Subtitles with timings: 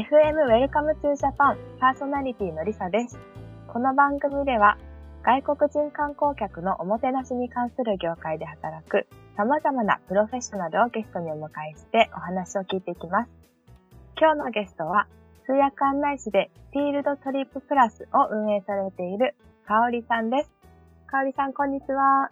[0.00, 3.18] FM Welcome to Japan パーソナリティのりさです。
[3.68, 4.78] この番組では
[5.22, 13.30] 外国人観光客のおもてなしに関する業界で働く様々なプロフェッショナルをゲストにお迎えしてお話を聞いていきます。
[14.18, 15.06] 今日のゲストは
[15.44, 19.34] 通訳案内士でフィールドトリッププラスを運営されている
[19.66, 20.50] かおりさんです。
[21.08, 22.30] かおりさん、こんにちは。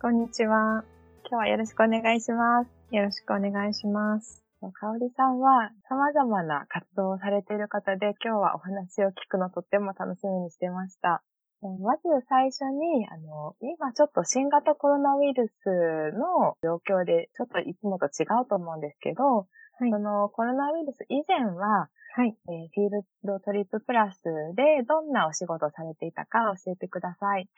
[0.00, 0.84] こんにちは。
[1.28, 2.70] 今日はよろしくお願いします。
[2.94, 4.47] よろしくお願いします。
[4.72, 11.22] かおりさんは様々な活動をされている方で、今日はお話を聞くのとっても楽しみにしてました。
[11.62, 15.66] まず最初に、あの、今ちょっと新型コロナウイルス
[16.14, 19.46] の状況で、ちょっといつもと違うと思うんですけど、
[19.78, 24.22] はい、そのコロナウイルス以前は、はい、えー、フィールドトリッププラス
[24.54, 27.48] でどんなお仕事をされていたか教えてください。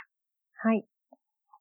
[0.57, 0.85] はい。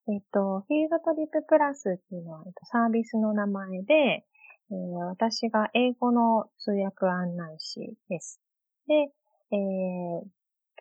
[0.08, 4.26] えっと、フィールドトリッププラスっていうのは、えっと、サービスの名前で、
[4.72, 8.40] えー、私が英語の通訳案内士です。
[8.88, 9.12] で、
[9.52, 10.22] えー、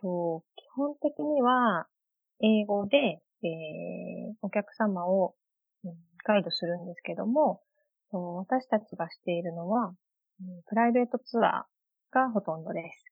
[0.00, 1.86] と、基本的には
[2.40, 5.34] 英語で、えー、お客様を
[6.24, 7.62] ガイドするんですけども、
[8.10, 9.94] 私たちがしているのは、
[10.66, 13.04] プライベートツアーがほとんどです。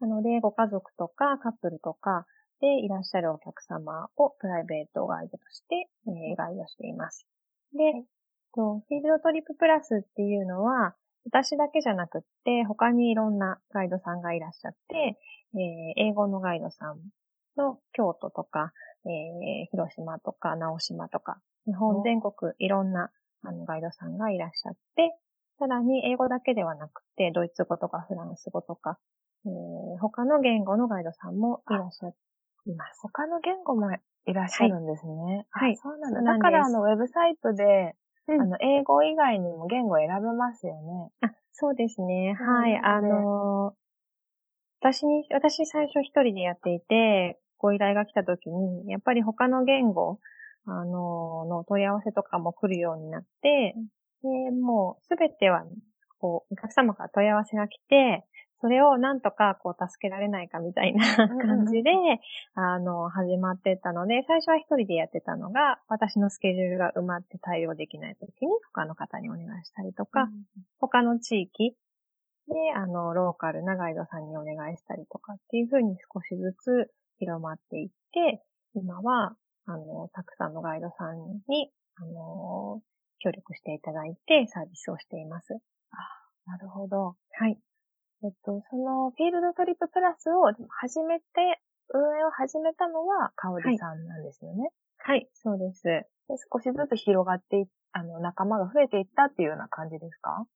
[0.00, 2.26] なので、ご家族とかカップルとか
[2.60, 7.26] でいらっしゃるお客様をプライベートガイドとして、えー、ガイドしています。
[7.72, 8.04] で、
[8.54, 10.94] と、フィールドトリッププラスっていうのは、
[11.26, 15.18] 私だけじゃなくって、他にいろんなガイドさんがいらっしゃって、
[15.54, 16.98] えー、英語のガイドさん
[17.56, 18.72] の京都とか、
[19.06, 23.10] えー、広島とか直島とか、日本全国いろんな
[23.42, 25.16] あのガイドさんがいらっしゃって、
[25.58, 28.98] さらに英語だけではなくて、ドイツ語とかフランス語とか、
[29.46, 33.00] えー、他の言語のガイドさんもいらっしゃいます。
[33.02, 33.92] 他の言語も
[34.26, 35.46] いらっしゃるんですね。
[35.50, 35.76] はい。
[35.76, 36.22] そうなんだ。
[36.22, 37.94] だからあの、ウェブサイトで、
[38.28, 41.10] うん、あの、英語以外にも言語選べますよね。
[41.20, 42.34] あ、そうですね。
[42.34, 42.76] はい。
[42.76, 43.74] あの
[44.80, 50.18] 私に、私最初一人でやっていて、ご依頼が来た時に、やっぱり他の言語、
[50.66, 53.74] あのの問い合わせとかも来るようになって、
[54.22, 55.64] で、もうすべては、
[56.18, 58.24] こう、お客様から問い合わせが来て、
[58.64, 61.90] それをなんとかこう助けられないかみたいな感じで、
[62.54, 70.30] あの、始まってたので、最初は一人でやってたのが、私のスケジュールが埋まって対応できない時に他の方にお願いしたりとか、うん、
[70.80, 71.74] 他の地域
[72.48, 78.42] で、あの、ローカルなガイドさんにお願いしたりとかっていう風に少しずつ広まっていって、
[78.74, 79.36] 今は、
[79.66, 81.18] あの、たくさんのガイドさん
[81.52, 82.80] に、あの、
[83.18, 85.52] 協力していただいてサービスをしています。
[85.90, 87.16] あ、なるほど。
[87.32, 87.58] はい。
[88.24, 91.24] えっと、そのフィールドトリッププラスを始めて、
[91.92, 94.70] 運営を始めたのは、かおりさんなんですよね。
[94.96, 96.06] はい、はい、そうですで。
[96.50, 100.46] 少しずつ広がっていあの、仲間が増えていったっていうような感じですか？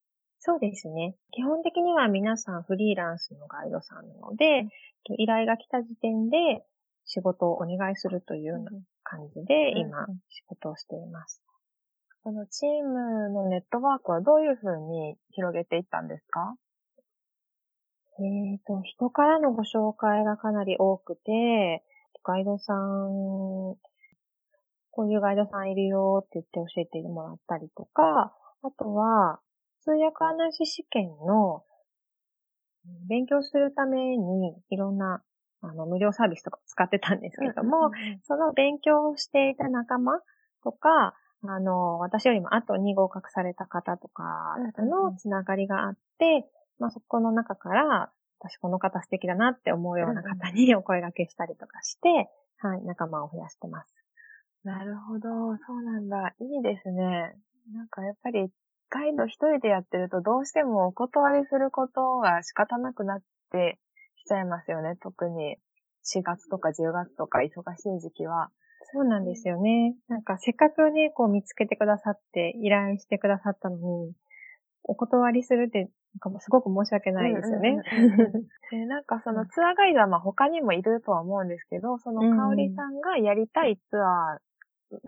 [0.40, 1.14] そうですね。
[1.32, 4.60] 基本的には皆さんフリーランスのガイドさんなので、
[5.10, 6.64] うん、依頼が来た時点で
[7.04, 8.70] 仕事をお願いするというような
[9.02, 11.42] 感じで、今、仕事をしています。
[12.22, 16.54] そのチームのネットワークはどういうふうに広げていったんですか？
[18.20, 21.84] えっ、ー、と、人からのご紹介がかなり多くて、
[22.24, 23.76] ガイドさん、
[24.90, 29.40] こういうガイドさんいるよって言って教えてもらったりとか、あとは、
[29.82, 31.62] 通訳案内士試験の
[33.08, 35.22] 勉強するためにいろんな
[35.60, 37.90] あの無料サービスとか使ってたんですけども、
[38.26, 40.20] その勉強をしていた仲間
[40.62, 46.44] とか、あの、私よりもあと2合格された方とかのつながりがあって、
[46.78, 53.92] まあ、そこの中から、私この方素敵だなって思うような方にお声掛けしたりとかして、はい、仲間を増やしてます。
[54.64, 55.28] なるほど。
[55.66, 56.34] そうなんだ。
[56.40, 57.34] いいですね。
[57.72, 58.48] なんかやっぱり、
[58.90, 63.78] ガイド一人でやってるとどうしてもお断りすることが仕方なくなって
[64.16, 64.96] きちゃいますよね。
[65.02, 65.56] 特に
[66.06, 67.44] 4月とか10月とか忙
[67.76, 68.50] しい時期は。
[68.92, 69.94] そうなんですよね。
[70.08, 74.14] なんかせっかくね、こう見つけてくださって依頼してくださったのに、
[74.84, 75.90] お断りするって
[76.22, 77.82] なんかすごく申し訳ないですよね。
[78.70, 84.38] でなんかそのツアーガイドはまあ他にもいるとは思うんですけど、その香里さんがやりたいツア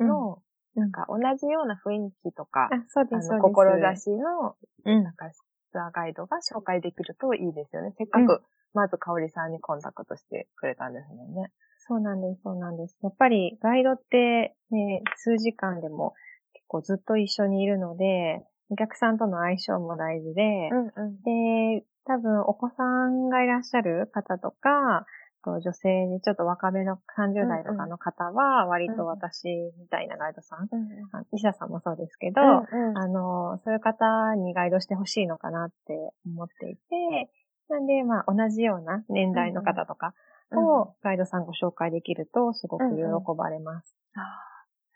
[0.01, 0.43] ーの、
[0.75, 5.31] なんか同じような雰囲気とか、うん、そうです、志の、なんか
[5.73, 7.93] ツアーガイドが紹介できるといいですよね。
[7.97, 8.43] せっかく、
[8.73, 11.51] まず香里さんにコンタクトしてくれたんですもんね。
[11.79, 12.97] そうなんです、そうなんです。
[13.03, 16.15] やっぱりガイドってね、数時間でも
[16.53, 25.07] 結構ずっと一緒にいるので、お客さんとの相性も大事で、うんうん、で、多分お子さんがいらっしゃる方とか、
[25.43, 30.89] 女性にちょっと若めの30代とかの方は、割と私みたいなガイドさん、うんうん、
[31.33, 37.31] 医者さんもそうですけど、うんうん、あの、そういう方にガイドしてほしいのかなって思っていて、
[37.71, 40.13] なんで、まあ、同じような年代の方とか
[40.53, 43.03] をガイドさんご紹介できると、すごく喜
[43.37, 43.97] ばれます。
[44.15, 44.25] ああ、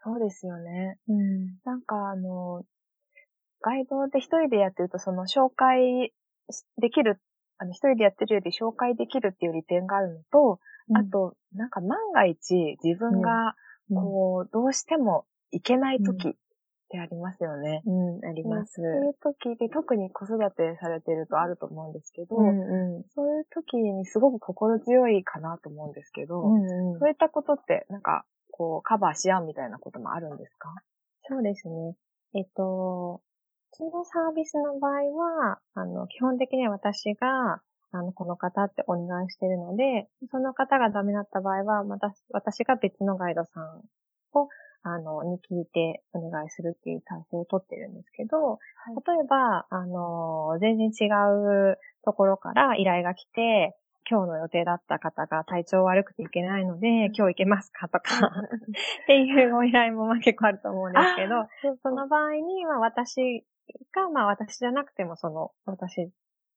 [0.02, 0.98] そうですよね。
[1.08, 2.64] うん、なんか、あの、
[3.64, 6.12] ガイドで一人でやってると、その紹介
[6.76, 7.18] できる、
[7.56, 13.54] あの、一人でやってるより紹介できるっていう利点があるのと、うん、あと、なんか万が一自分が、
[13.88, 16.32] こう、どうしてもいけない時っ
[16.90, 17.82] てありますよね。
[17.86, 18.74] うん、あります。
[18.74, 30.74] そういう時で、特に子育てされてるとあると思うんですけど、うんうん、そういう時にすごく心強いかなと思うんですけど、うんうん、そういったことって、なんか、こう、カバーし合うみたいなこともあるんですか？
[31.28, 31.96] そうですね。
[32.34, 33.33] えっと、う
[33.74, 34.92] ちのサービスの場合
[35.50, 37.60] は、あの、基本的には私が、
[37.90, 43.82] あの、この方ってお願いしてるので、その方がダメだった場合は、また、私が別のガイドさん
[44.38, 44.48] を、
[44.82, 48.58] あの、に聞いてお願いするっていう体制をとってるんですけど、は
[48.90, 51.10] い、例えば、あの、全然違
[51.72, 53.76] うところから依頼が来て、
[54.08, 58.26] 今日の予定だった方が体調悪くていけないので、今日行けますかとか
[59.04, 63.46] っていうご依頼もまあ結構あると思うんですけど、その場合に、まあ私
[63.94, 66.10] が、まあ私じゃなくてもその、私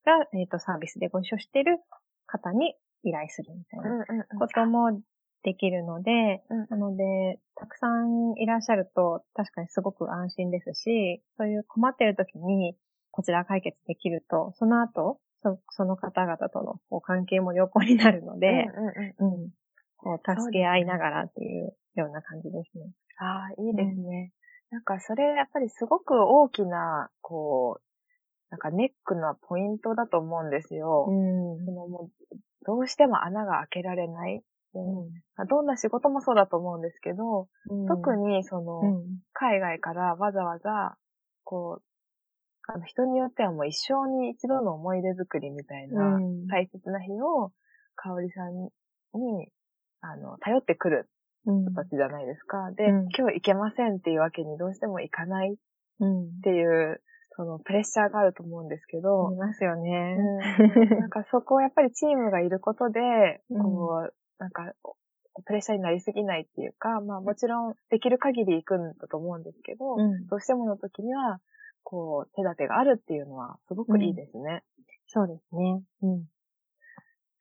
[0.06, 1.80] が、えっ、ー、と、サービスでご一緒してる
[2.26, 5.02] 方に依頼するみたいなことも
[5.44, 12.76] できるので、なので、たくさんいらっしゃると確かにすごく安心ですし、そういう困ってる時に
[13.12, 18.66] こちら解決できると、その後、そその方々とのこう関係も良好になるので、
[19.20, 19.50] うん、うん、
[19.98, 22.92] こう助け合いながらっていうような感じですね。
[23.20, 24.32] ああ、いいですね。
[24.72, 27.88] うん、なんかそれやっぱりすごく大きな、こう、
[28.50, 31.08] なんかネックなポイントだと思うんですよ。
[31.10, 31.14] う
[31.62, 34.42] ん、そのもうどうしても穴が開けられない。
[34.74, 34.80] う
[35.44, 38.82] ん、どんな仕事もそうだと思うんですけど、うん、特にその、
[39.34, 40.98] 海外からわざわざ、
[41.44, 41.84] こう、
[42.68, 47.54] あの人によってはもう一生に一度の思い出作りみたいな大切な日を、
[47.96, 48.54] かおりさん
[49.20, 49.50] に、
[50.02, 51.10] あの、頼ってくる
[51.52, 52.72] 人たちじゃないですか。
[52.76, 55.58] で、今日行けませんっていうわけにどうしても行かないっ
[56.44, 57.02] ていう、
[57.36, 59.32] そのプレッシャーがあると思うんですけど。
[59.32, 60.18] いますよね。
[60.18, 64.74] うん、 なんかそこをやっぱりチームがいることで、こう、なんか、
[65.46, 71.40] プレッシャーになりすぎないっていうか、まあもちろんできる限り行くんだと思うんですけど、うん、どうしてもの時には、
[71.84, 74.64] こう、手立てがあるっていうのはすごくいいですね。
[74.78, 75.84] うん、そうですね。
[76.02, 76.26] うん。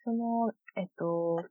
[0.04, 1.42] その、えっと、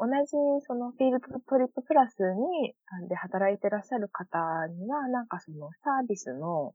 [0.00, 0.30] 同じ
[0.66, 2.74] そのフィールドトリッププラスに、
[3.08, 4.38] で働いてらっしゃる方
[4.68, 6.74] には、なんかそのサービスの、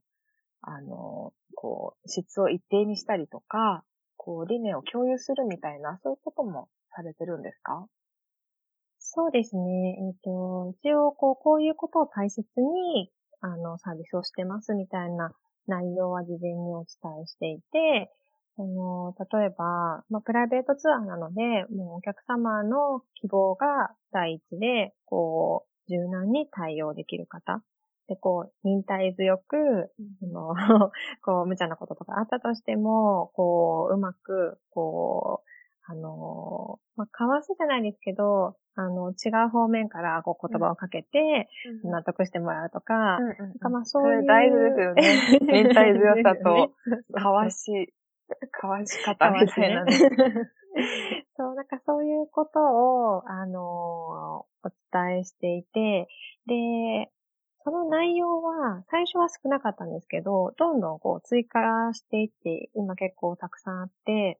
[0.62, 3.84] あの、こう、質を一定にしたりとか、
[4.16, 7.88] こう、理念を共有するみたいな、そういうこともされてるんですか？
[8.98, 9.98] そうですね。
[10.00, 15.32] えっ、ー、と、一応、こう、こういうことを大切に、あの、サービスをしてますみたいな
[15.66, 18.10] 内容は事前にお伝えしていて、
[18.58, 27.62] あの、例えば、まあ、プライベートツアーなので、もうお客様の希望が第一で、こう、柔軟に対応できる方。
[28.08, 29.56] で、こう、忍耐強く、
[30.22, 30.54] うん、の
[31.22, 35.48] こう、無茶なこととかあったとしても、こう、うまく、こう、
[35.88, 41.48] あの、まあ、かわすじゃないですけど、あの、違う方面からこう言葉をかけて、
[41.84, 44.26] 納得してもらうとか、うんうんかまあそういう。
[44.26, 45.02] 大事ですよね。
[45.64, 46.74] 忍耐強さと、
[47.14, 47.94] かわし、
[48.50, 49.92] かわし方みたいな、ね。
[51.36, 56.08] そう、なんかそういうことを、あの、お伝えしていて、
[56.46, 57.10] で、
[57.64, 64.38] その内容は、最初は少なかったんですけど、どんどんこう追加していって、今結構たくさんあって、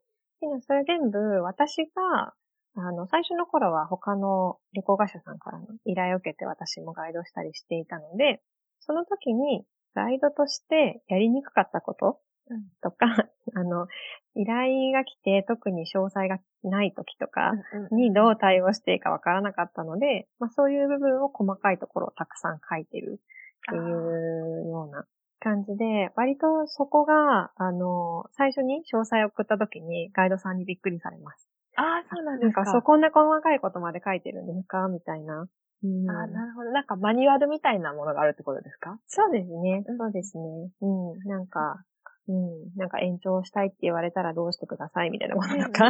[0.60, 2.34] それ全部私が、
[2.76, 8.42] あの、最初の頃は他の旅行会社さんからの依頼を受けて私もガイドしたりしていたので、
[8.80, 9.64] その時に
[9.94, 12.20] ガイドとしてやりにくかったこと
[12.82, 13.06] とか、
[13.54, 13.86] あの、
[14.34, 17.52] 依頼が来て特に詳細がない時とか
[17.90, 25.06] にどう対応していいかわからなかったので、まあそういう部分を細かいところをたくさん書いてるっていうような
[25.40, 31.48] 感じで、割とそこが、あの、最初に詳細を送った時にガイドさんにびっくりされます。
[31.76, 32.62] ああ、そうなんですか。
[32.62, 35.46] なんか、そこんな細かいことまで書いてるんですかみたいな。
[35.82, 36.70] うん、あなるほど。
[36.70, 38.98] なんかマニュアルみたいなものがあるってことですか？
[39.06, 39.84] そうですね。
[39.98, 40.44] そうですね。
[40.80, 41.18] うん。
[41.28, 41.84] なんか、
[42.28, 45.88] うん、なんか延長したいって言われたらどうしてくださいみたいなこととか、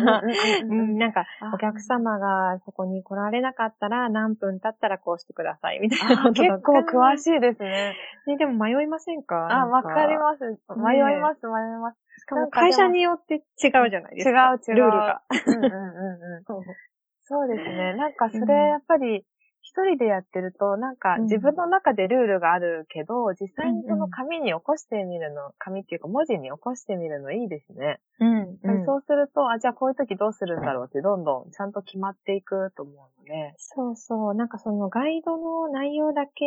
[0.64, 1.24] うん、なんか
[1.54, 7.96] お客様がそこに来られなかったら何分経ったらこうしてくださいみたいなこと結構詳しいですね。
[8.26, 9.48] ねでも迷いませんか？
[9.50, 10.44] あ、わかります。
[10.76, 11.98] 迷います、迷います。
[12.18, 14.52] しかも会社によって違うじゃないですか。
[14.52, 14.74] 違う違う。
[14.76, 15.22] ルールが。
[15.46, 15.72] うんうんうん
[16.36, 16.44] うん。
[17.28, 17.94] そうですね。
[17.94, 19.24] なんかそれやっぱり、
[19.76, 28.00] 一人でやってると、なんか自分の中でルールがあるけど、実際にその紙に起こしてみるの、紙っていうか文字に起こしてみるのいいですね。
[28.18, 28.87] うん、うん。
[28.87, 33.54] そうすると、あ、じゃあこういう時どうするんだろうってどんどんちゃんと決まっていくと思うので。
[33.59, 34.35] そうそう。
[34.35, 36.45] なんかそのガイドの内容だけ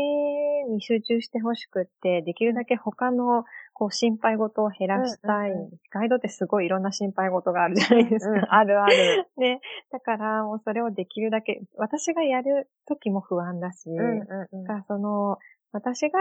[0.67, 3.45] に集中してほしくって、できるだけ他の
[3.79, 5.51] こう心配事を減らしたい。
[5.51, 8.31] うんうんガイドってすごいいろんんな心配事があるじゃないですか。
[8.31, 9.25] うん、あるある。
[9.37, 9.61] ね。
[9.89, 15.37] だからもうそれをできるだけ、私がやる時も不安だし、うんうんうんだからその、
[15.71, 16.19] 私が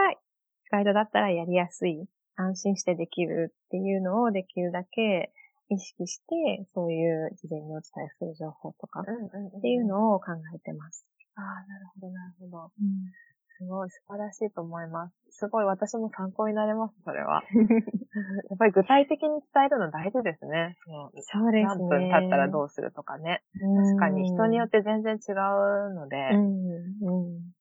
[0.70, 5.32] ガイドだったらやりやすい、安心してできるっていうのをできるだけ
[5.68, 11.04] 意識して、そういう事前にお伝えする情報とかっうんうんうんていうのを考えてます。
[11.34, 12.72] ああ、なるほど、なるほど。
[13.58, 15.14] すごい素晴らしいと思います。
[15.30, 17.42] すごい私も参考になれます、それは。
[18.50, 20.76] やっぱり具体的に伝えるの大事ですね。
[20.86, 21.62] そうですね。
[21.62, 23.42] 何分経ったらどうするとかね。
[23.58, 26.66] 確かに人によって全然違うので、うん、
[27.02, 27.52] うん。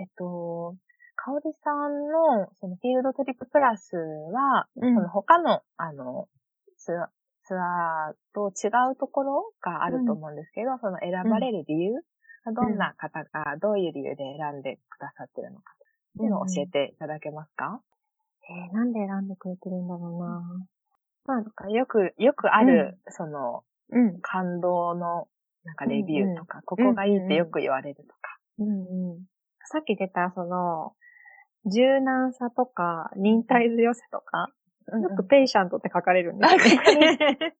[0.00, 0.76] えっと、
[1.16, 6.28] かおりさんのそのフィールドトリッププラスは、うんその他の、あの、
[6.78, 7.08] ツアー
[7.48, 12.02] ツアーと違うところがあると思うんですけど、その選ばれる理由、
[12.52, 17.80] どんな方がどういう理由で選んでくださってるのかっていうのを教えていただけますか、
[18.50, 20.42] えーなんで選んでくれてるんだろうな。
[21.26, 24.20] まあ、なんかよく、よくある、その、うん。
[24.20, 25.28] 感動の、
[25.64, 28.38] なんかレビューとか、ここがいいってよく言われるとか。
[28.58, 29.24] うんうん。
[29.64, 30.94] さっき出た、その、
[31.66, 34.48] 柔軟さとか、忍耐強さとか、
[34.96, 37.56] よくペイシャントって書かれるんですよあ書かね。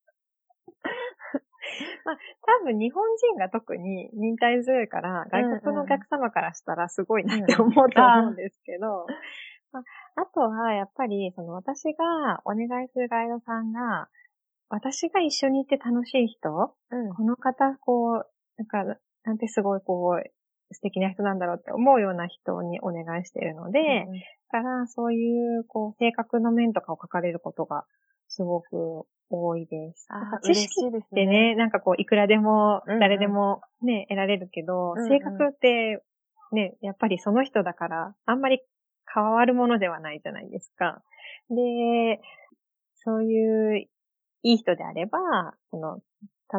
[2.04, 2.18] まあ、
[2.60, 9.06] 多分日本人が特に忍耐強いから、外国のお客様からしたらすごいなって思うと思うんですけど、
[9.72, 9.84] まあ、
[10.22, 14.08] あとはやっぱり、その私がお願いするガイドさんが、
[14.70, 17.14] 私が一緒に行って楽しい人、うん。
[17.14, 24.12] この方、こう、なんか、なんてすごいこう、素敵な人なんだろうって思うような人にお願いしているので、うん。
[24.12, 24.20] だ
[24.50, 27.84] から、そういう、こう、性格の面とかを書かれることが
[28.28, 30.06] すごく多いです。
[30.10, 35.08] あ知識いですってね、なんかこう、いくらでもうんうん、誰でもね、得られるけど、うんうん。
[35.08, 36.02] 性格って、
[36.52, 38.60] ね、やっぱりその人だから、あんまり
[39.12, 41.02] 変わるものではないじゃないですか。
[41.50, 42.20] で、
[42.94, 43.88] そういう、
[44.42, 45.18] いい人であれば、
[45.70, 45.98] その、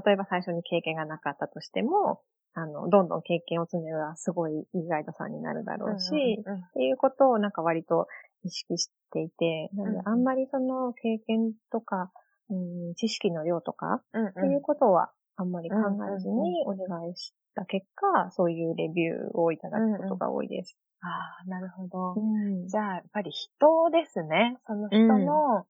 [0.05, 2.21] 例えば最初に経験がなかったとしても、
[2.53, 6.11] あの、どんどん経験を積めばすごいいいガイドさんになるだろうし、
[6.45, 8.07] うんうんっていうことをなんか割と
[8.43, 10.07] 意識していて、なのでうん。
[10.07, 12.11] あんまりその経験とか、
[12.49, 15.77] うん、知識の量とかうんっていうことはあんまり考
[16.15, 20.77] えずにお願いした結果、そういうレビューをいただくことが多いです。
[21.01, 21.07] あ
[21.41, 22.13] あ、なるほど。
[22.15, 24.57] うんじゃあ、やっぱり人ですね。
[24.67, 25.65] その人の、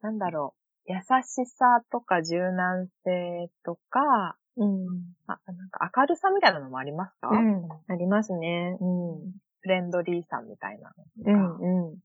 [0.00, 0.54] なんだろ
[0.88, 4.86] う、優しさとか柔軟性とか、うん。
[5.26, 7.68] あ、なんか明るさみたいなのもありますか、うん。
[7.88, 8.76] ありますね。
[8.80, 9.32] うん。
[9.60, 11.90] フレンドリーさみたいなのとか、うん。
[11.90, 11.98] うん。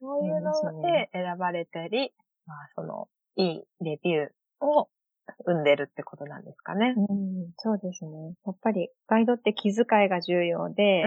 [0.00, 2.12] そういうのねで選ばれたり、
[2.46, 4.88] まあ、その、いいレビューを
[5.46, 6.94] 生んでるってことなんですかね。
[6.96, 8.34] うん、そうですね。
[8.46, 11.04] やっぱりガイドって気遣いが重要で、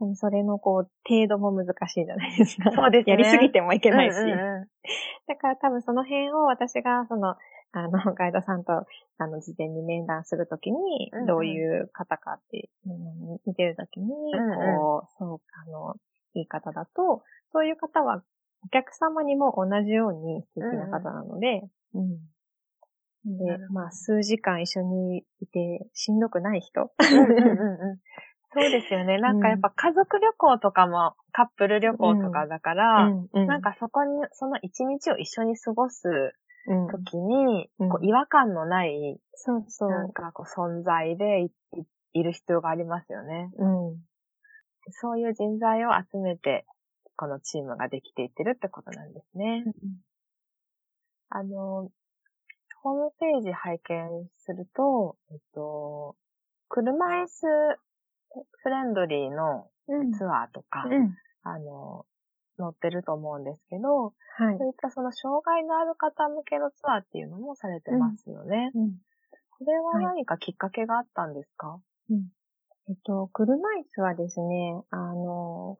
[0.00, 0.16] うんうん。
[0.16, 2.72] それのこう、程度も難しいじゃないですか。
[2.72, 4.16] そうですねやりすぎてもいけないし。
[4.16, 4.68] うんうんうん
[5.28, 7.36] だから多分その辺を私が、その、
[7.72, 8.84] あの、 ガイドさんと、
[9.18, 15.94] あの、事前に面談するときにどういう方かって、うん見てるときに、んうんこう、そう、あの、
[16.34, 18.22] いい方だと、そういう方は、
[18.64, 21.62] お客様にも同じように素敵な方なので、
[21.94, 22.18] うん。
[23.24, 26.90] でまあ、数時間一緒にいて、しんどくない人。
[28.54, 29.18] そうですよね。
[29.18, 36.34] なんかやっぱ家族旅行とかもカップル旅行とかだから、うんうんなんかそこに、その一日を一緒に過ごす
[36.66, 39.90] うん、時に、うんこう違和感のない、そうそう。
[39.90, 41.48] なんかこう存在で
[42.12, 43.50] いる必要がありますよね。
[43.56, 43.96] うん。
[44.90, 46.66] そういう人材を集めて、
[47.16, 49.64] このチームができていってるってことなんですね。
[51.30, 51.90] あの、
[52.82, 56.16] ホームページ拝見すると、えっと、
[56.68, 57.46] 車椅子
[58.62, 60.12] フレンドリーのうん。
[60.12, 61.16] ツアーとか、うん。
[61.42, 62.06] あの、
[62.56, 64.68] 載ってると思うんですけど、はいそう。
[64.68, 68.70] いったその障害のある方向けのツアーっていうのもされてますよね。
[68.74, 68.92] うん。
[69.50, 71.80] これは何かきっかけがあったんですか、
[72.88, 75.78] えっと、車椅子はですね、あの、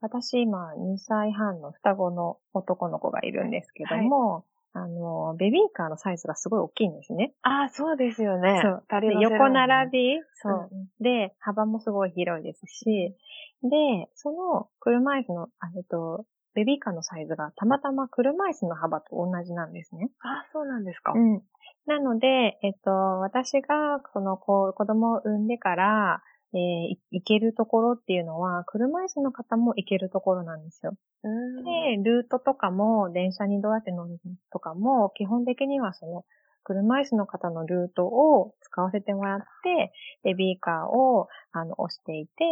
[0.00, 7.32] 私今2歳半の双子の男の子がいるんですけども、あの、ベビーカーのサイズがすごい大きいんですね。
[7.42, 8.60] ああ、そうですよね。
[8.62, 8.84] そう。
[9.20, 13.16] 横並び、そう、うんで、幅もすごい広いですし、
[13.62, 20.10] で、その車椅子の、あえっと、ベビーカーのサイズがたまたま車椅子の幅と同じなんですね。
[20.20, 21.12] ああ、そうなんですか。
[21.12, 21.42] うん。
[21.86, 30.94] なので、えっと、私が、その、こう、子供を産んでから、えー、行けるところっていうのは、車椅子の方も行けるところなんですよ。
[31.22, 34.18] で、ルートとかも、電車にどうやって乗る
[34.52, 36.24] とかも、基本的にはその、
[36.64, 42.44] 車椅子の方のルートを使わせてもらって、ベビーカーをあの押していて、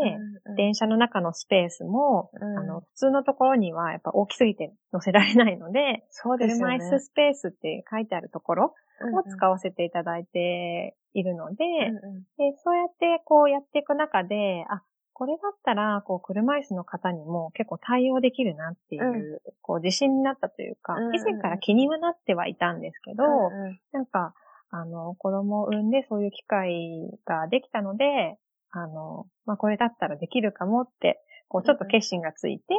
[0.47, 8.75] うんうん、電車の中のスペースも、うん、あの普通のところにはやっぱ大きすぎて乗せられないので、そうですね、車椅子スペースって書いてあるところ
[9.15, 14.83] を使わせていただいているので、うんうん、でそうやってこうやっていく中で、あ、
[15.19, 24.33] これだったら、こう、車椅子の方にも結構対応できるなっていう、うん、こう、自信になったというか、以前から気にはなってはいたんですけど、うんうん、なんか、
[24.71, 28.39] あの、子供を産んでそういう機会ができたので、
[28.71, 32.75] あの、まあ、これだったらできるかもって、こう、ちょっと決心がついて。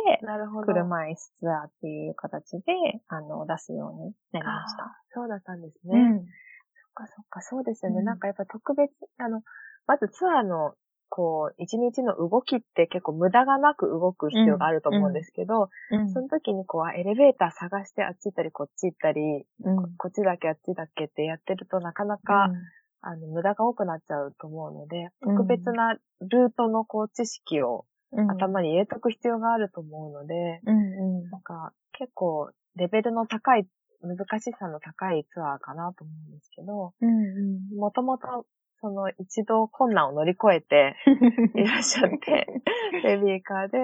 [0.64, 2.64] 車椅子ツアーっていう形で、
[3.10, 5.04] あの、出すようになりました。
[5.14, 6.00] そうだったんですね。
[6.00, 6.26] うん、そっ
[6.94, 8.00] かそっか、そうですよね。
[8.00, 9.42] うん、なんかやっぱ特別、あの、
[9.88, 10.76] まずツアーの
[11.10, 22.50] こう、一日の動きって結構無駄がなく動く必要があると思うんですけど、うんうん、その時にこう、エレベーター探してあっち行ったりこっち行ったり、うん、こっちだけあっちだけってやってるとなかなか、
[23.02, 33.68] あの、無駄が多くなっちゃうと思うので、特別なルートのこう、知識を頭に入れとく必要があると思うので、なんか結構レベルの高い
[34.02, 36.94] 難しさの高いツアーかなと思うんですけど、
[37.78, 38.46] もともと
[38.82, 40.96] その一度困難を乗り越えて
[41.56, 42.62] いらっしゃって、
[43.04, 43.78] ベビーカーで、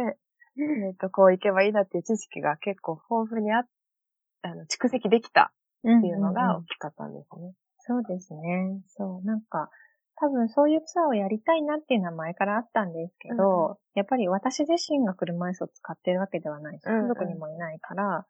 [0.57, 3.65] えっ、ー、と、こう行けばいいなっていう知識が結構豊富にあ
[4.41, 7.37] あの、蓄積できたっていうのが大きかったんですね。
[7.37, 8.81] うんうんうん、そうですね。
[8.87, 9.69] そう、なんか、
[10.17, 18.25] 多分そういうツアーをやりたいなっていうのは前からあったんですけど、うん、やっぱり私自身が車椅子を使ってるわけではないし、家族にもいないから、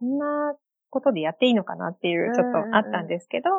[0.00, 0.54] そんな
[0.90, 3.50] ことでやっていいのかなっていうちょっとあったんですけど、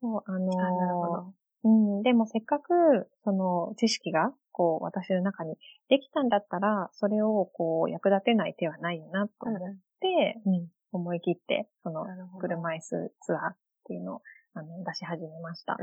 [0.00, 1.34] そうあの
[1.64, 1.68] う
[2.00, 5.56] ん、でもせっかく、その知識が、こう、私の中に
[5.88, 9.58] できたんだったら、それを、こう、役立てない手はないよな、と思っ
[10.00, 12.06] て、うん、思い切って、その、
[12.40, 13.56] 車椅子ツアーっ
[13.86, 14.22] ていうのを、
[14.54, 15.76] あの、出し始めました。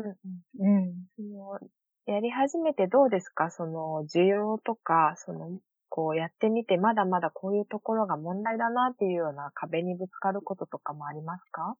[0.57, 0.93] うん、うん。
[1.17, 1.59] その、
[2.05, 3.49] やり始めてどうですか？
[3.49, 11.75] その、需要とか、その、こうやってみて、まだまだこういうところが問題だなっていうような壁にぶつかることとかもありますか？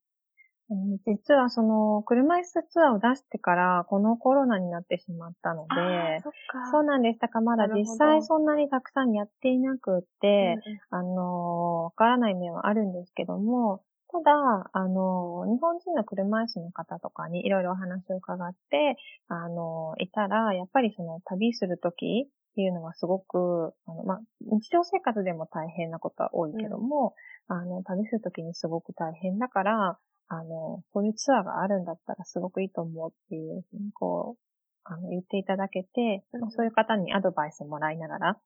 [1.06, 6.30] 実はその、車椅子ツアーを出してから、このコロナになってしまったので、そ
[6.72, 7.20] そうなんです。
[7.20, 10.56] だからまだ実際そんなにたくさんやっていなくって、
[10.90, 18.96] あの、わからない面はあるんですけども、ただ、あの、日本人の車椅子の方とかにいろいろお話を伺って、
[19.28, 27.14] あの、いたら、やっぱりその旅するときっていうのはすごく、あの、まあ、日常生活でも大変なことは多いけども、
[27.48, 29.98] うん、あの、旅するときにすごく大変だから、
[30.28, 34.40] あの、こういうツアーがあるんだったらすごくいいと思うっていうふうに、こう、
[34.84, 38.36] あの、言っていただけて、うん、そういう方にアドバイスもらいながら、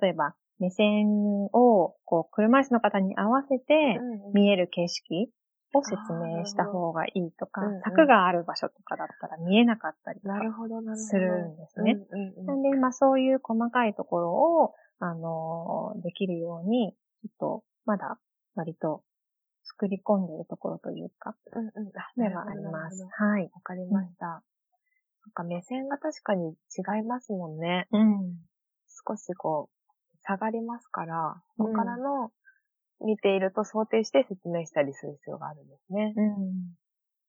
[0.00, 3.98] 例えば、目線を、こう、車椅子の方に合わせて
[4.34, 5.32] 見える景色
[5.72, 10.34] を説明した方がいいとか、柵がある場所とかだったら見えなかったりとか
[10.96, 11.98] するんですね。
[12.44, 18.18] なんで、まあそういう細かいところを、あの、できるように、ちょっと、まだ
[18.54, 19.02] 割と
[19.80, 21.90] 作り込んでいるところというか、うんうん。
[21.90, 23.02] ではあります。
[23.16, 23.50] はい。
[23.54, 24.26] わかりました。
[24.26, 24.42] なん
[25.32, 27.88] か目線が確かに違いますもんね。
[27.90, 28.36] うん。
[29.08, 32.30] 少しこう、下がりますから、そこからの
[33.00, 36.12] 見ていると想定して説明したりする必要があるんですね。
[36.14, 36.76] うん。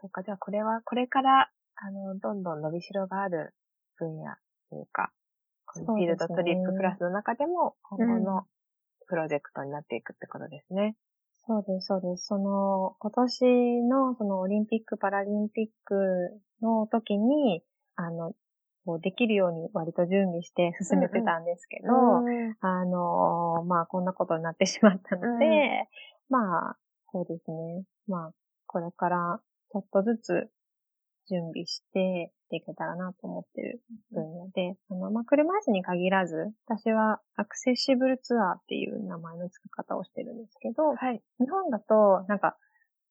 [0.02, 3.54] そっか、じゃあこれは、これから、あの、どんどん伸びしろがある
[3.96, 4.36] 分野
[4.70, 5.14] というか、
[5.74, 8.46] フィールドトリップクラスの中でも今後の
[9.08, 10.98] プロジェクトになっていくってことですね。
[11.48, 12.28] そうです、そうです。
[12.28, 15.96] その、今年のそのオリンピック、パラリンピック
[16.62, 17.64] の時に、
[17.96, 18.34] あの、
[18.86, 25.88] こうできるように割と準備して進めてたんですけど、うんうん、あの、まあ、こんなことになってしまったので、うん、
[26.30, 26.78] まあ、
[27.12, 27.84] そうですね。
[28.08, 28.34] まあ、
[28.66, 29.40] これから
[29.72, 30.50] ちょっとずつ
[31.30, 33.82] 準備していけたらなと思ってる
[34.12, 42.58] 分野で、あの、まあ、車椅子に限らず、私はアクセシブルツアーっていう名前の付け方をしてるんですけど、はい、日本だと、なんか、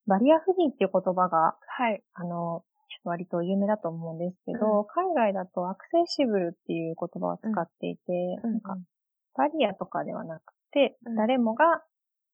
[0.06, 2.64] バリアフリーっていう言葉が、はい、あの、
[3.04, 8.02] 割と有名だと思うんですけど、うん、海外だとアクセシブルっていう言葉を使っていて、
[8.44, 8.76] うん、なんか、
[9.36, 11.82] バリアとかではなくて、うん、誰もが、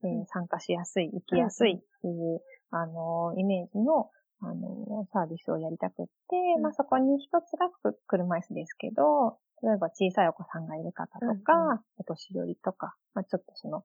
[0.02, 4.10] えー、参加しやすい、生きやすいっていう、あの、イメージの
[4.42, 7.70] あの、サービスをやりたくって、うん、まあそこに一つが
[8.06, 13.84] 車椅子ですけど、例えば小さいお子さんがいる方とか、うんうん、お年寄りとか、まあちょっとその、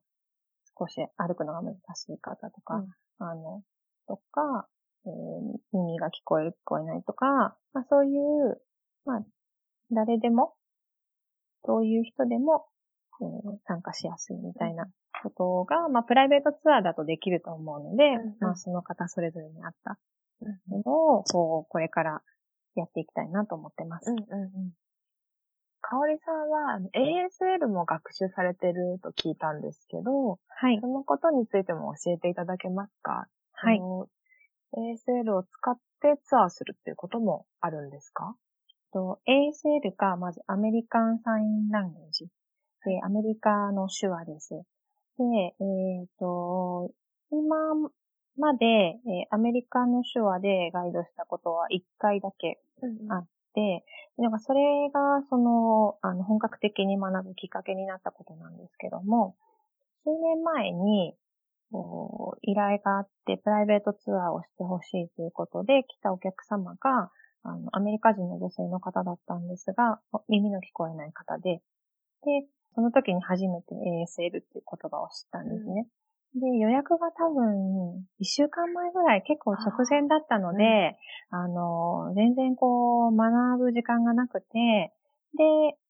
[0.78, 3.62] 少し歩くのが難しい方とか、うん、あの、
[4.06, 4.66] とか、
[5.06, 8.60] えー、耳が聞こえる聞こえないとか、まあそういう、
[9.04, 9.24] まあ
[9.90, 10.54] 誰でも、
[11.64, 12.66] どういう人でも、
[13.20, 14.86] えー参加しやすいみたいな
[15.22, 18.36] ことが、まあプライベートツアーだとできると思うので、うんうん。
[18.40, 19.98] まあその方それぞれに合った
[20.84, 22.22] を、こう、これから
[22.74, 24.10] やっていきたいなと思ってます。
[24.10, 24.72] うんうんうん。
[25.80, 30.86] かおりさんは ASL も学習されてると聞いたんですけど、はいそ。
[30.86, 33.26] のことについても教えていただけますか？
[33.52, 33.80] はい。
[33.80, 38.36] ASL を使ってツアーするっていうこともあるんですか？
[38.92, 42.26] と ASL が、まずアメリカンサインランゲージ。
[42.84, 44.50] で、アメリカの手話です。
[45.18, 45.24] で、
[45.60, 46.90] えっ、と、
[47.30, 47.74] 今
[48.36, 53.84] まで、えーアメリカの手話でガイドしたことは1回だけうんあで、
[54.16, 59.36] なんかそれが、その、あの、本格的に学ぶきっかけになったことなんですけども、
[60.04, 61.14] 数年前に、
[61.70, 67.10] こう依頼があって、プライベートツアーをしてほしいということで、来たお客様が、
[67.44, 71.62] あの、アメリカ人の女性の方だったんですが、耳の聞こえない方で、
[72.24, 75.86] で、その時に初めて ASL っていう言葉を知ったんですね。
[76.34, 80.96] で、予約が多分、一週間前ぐらい結構直前だったので、
[81.30, 84.92] あの、全然こう、学ぶ時間がなくて、
[85.36, 85.44] で、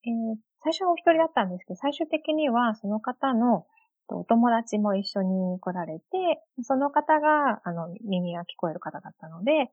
[0.04, 3.66] えー最初はお一人だったんですけど、最終的にはその方の
[4.08, 6.04] とお友達も一緒に来られて、
[6.62, 9.72] その方が、あの、耳が聞こえる方だったので、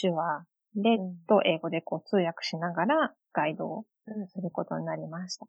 [0.00, 0.44] 手話
[0.74, 1.16] で、うん。
[1.26, 4.28] と英語でこう通訳しながらガイドをうん。
[4.28, 5.46] することになりました。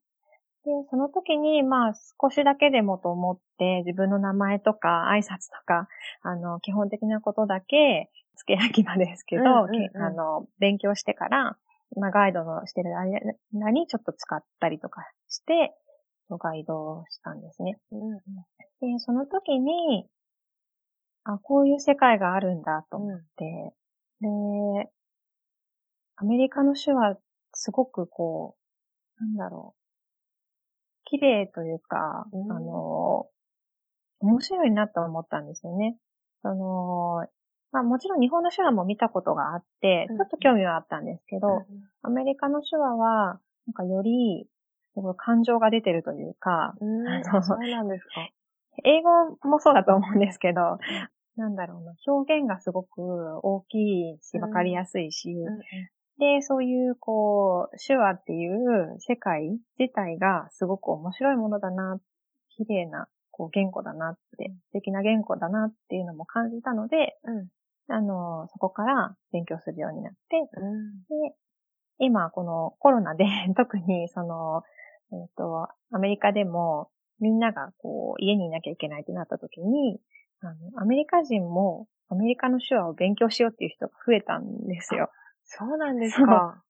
[0.69, 5.87] で、その時に、まあ、少しだけでもと思って、自分の名前とか挨拶とか、
[6.21, 11.57] あの、基本的なことだけ、付け焼き場ですけど、うんうんうんけあの、勉強してから、
[11.97, 15.73] まあ、ガイドのしてる間にちょっと使ったりとかして、
[16.29, 17.79] ガイドをしたんですね。
[17.91, 18.19] うんうん
[18.81, 20.07] で、その時に、
[21.25, 23.73] あ、こういう世界があるんだと思って、
[24.21, 24.89] で、
[26.15, 27.17] アメリカの手話、
[27.53, 28.55] すごくこ
[29.19, 29.78] う、なんだろう、
[31.09, 33.27] 綺麗というか、うんあの、
[34.19, 35.97] 面白いなと思ったんですよね。
[36.41, 37.27] その、
[37.71, 41.65] まあもちろん日本の手話も見たことがあって、うんちょっと興味はあったんですけど、
[42.01, 44.47] アメリカの手話は、なんかより、
[44.93, 47.23] すごい感情が出てるというか、うん。
[47.23, 48.29] そうなんですか。
[48.83, 50.77] 英語もそうだと思うんですけど、
[51.35, 53.01] なんだろうな、表現がすごく
[53.43, 55.59] 大きいし、うんわかりやすいし、うん
[56.19, 61.99] で、そういう、こう、手話っていう世界自体がすごく面白いものだな、
[62.49, 67.47] 綺麗な、こう、言語だなって、素敵な言語だなっていうのも感じたので、うん
[67.91, 71.35] あの、そこから勉強するようになって、うんで、
[71.97, 73.25] 今、このコロナで、
[73.57, 74.63] 特に、その、
[75.11, 79.99] えっ、と、アメリカでも、みんなが、こう、家にいなきゃいけないってなった時に、
[80.41, 85.09] あの、アメリカ人も、アメリカの手話を勉強しようっていう人が増えたんですよ。
[85.49, 86.63] そうなんですか。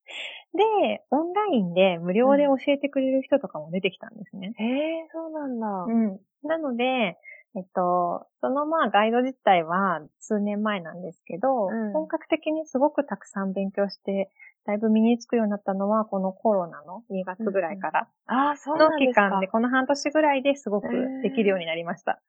[0.53, 4.53] で、オンラインで無料で教えてくれる人とかも出てきたんですね。
[4.57, 5.67] へえ、そうなんだ。
[5.67, 6.19] うん。
[6.43, 7.19] なので、
[7.55, 14.31] えっと、そのまあガイド自体は数年前なんですけど、うん本格的にすごくたくさん勉強して、
[14.65, 19.27] だいぶ身につくようになったのは、このコロナの2月ぐらいからああ、そうのなんですか。
[19.27, 20.87] 期間で、この半年ぐらいですごく
[21.23, 22.21] できるようになりました。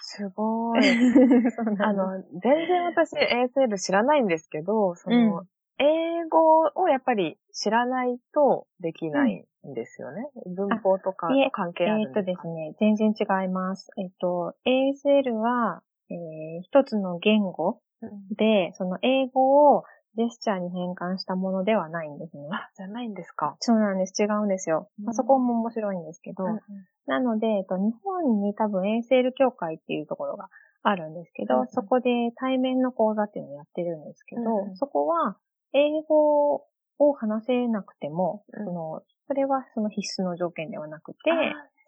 [0.00, 0.80] すごい。
[1.82, 5.46] あの、全然私 ASL 知らないんですけど、その、うん
[5.80, 10.28] 英語をやっぱり知らないとできないんですよね。
[10.46, 12.42] 文法とか関係あるえっとんですか？
[12.42, 13.88] ですね、全然違います。
[13.96, 19.84] えっと、ASL は、えー一つの言語うんで、その英語を
[20.16, 22.48] ジェスチャーに変換したものではないんですね。
[22.52, 23.56] あ、じゃないんですか。
[23.60, 24.22] そうなんです。
[24.22, 24.88] 違うんですよ。
[24.98, 26.60] うんまあ、そこも面白いんですけど、うんうん
[27.06, 30.48] なので、えっと、日本に多分 ASL 協会っていうところが
[30.84, 35.36] あるんですけど、うんうんそこで対面の講座っていうのをやってるんですけど、うんうんそこは
[35.72, 36.66] 英語
[36.98, 38.64] を話せなくても、うん。
[38.64, 41.18] そのそれはその必須の条件ではなくて、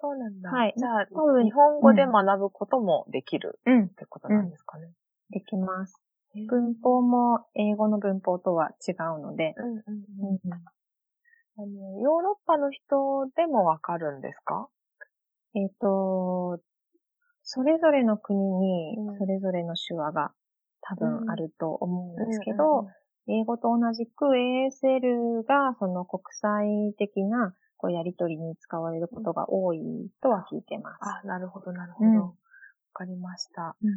[0.00, 0.50] そうなんだ。
[0.50, 0.74] はい。
[0.76, 4.88] じゃあ、多分日本語で学ぶこともできるうん、ってことなんですかね。
[5.30, 5.94] できます。
[5.96, 6.12] うん
[6.48, 10.50] 文法も英語の文法とは違うので、うんうんううん
[11.58, 14.68] あの、ヨーロッパの人でもわかるんですか？
[15.54, 16.58] えっ、と、
[17.42, 19.18] それぞれの国にうん。
[19.18, 20.32] それぞれの手話が
[20.80, 22.86] 多分あると思うんですけうんど、
[23.28, 29.80] 英語と同じく ASL がその国際的なこうやりとりに使われることが多い
[30.22, 30.98] とは聞いてます。
[31.00, 32.10] あ、なるほど、なるほど。
[32.10, 32.32] うんわ
[32.94, 33.74] かりました。
[33.82, 33.96] うんうん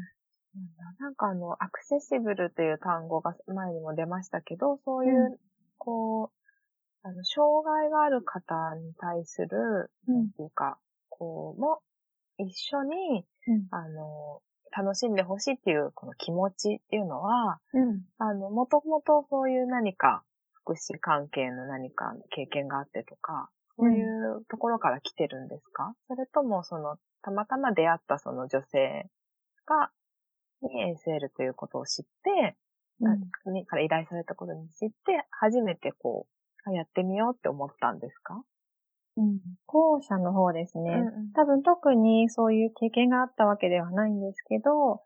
[1.00, 5.40] なんかあの、アクセシブルという単語が前にも出ましたけど、そういう、う
[5.78, 6.32] こ
[7.04, 10.78] う、あの、障害がある方に対する、うんなんていうか、
[11.10, 11.82] こう、も、
[12.38, 14.42] 一緒に、うんあの、
[14.76, 18.06] 楽しんでほしいっていうこの気持ちっていうのは、うん。
[18.18, 29.10] あの、もともとそういう何か福祉関係の何か経験があってとか、そういうところから来てるんですか、それともその、たまたま出会ったその女性
[29.66, 29.92] が、
[30.62, 32.56] に ASL ということを知って、
[33.00, 33.32] うん。
[33.52, 36.28] にから依頼されたことに知って、初めてこ
[36.66, 38.44] う、あやってみようって思ったんですか？
[39.18, 39.40] うん。
[39.66, 40.92] 後者の方ですね。
[40.92, 45.02] うん多分特にそういう経験があったわけではないんですけど、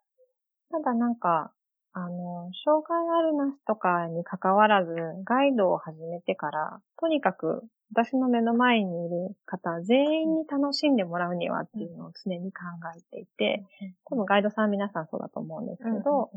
[0.72, 1.52] ただなんか、
[1.94, 4.94] あの、障害あるなしとかに関わらず、
[5.24, 12.60] ガイドを始めてから、とにかく私の目の前にいる方全員に楽しんでもらうにはっていうのを常に考
[12.96, 13.66] えていて、
[14.06, 16.30] 多分ガイドさん皆さんそうだと思うんですけど、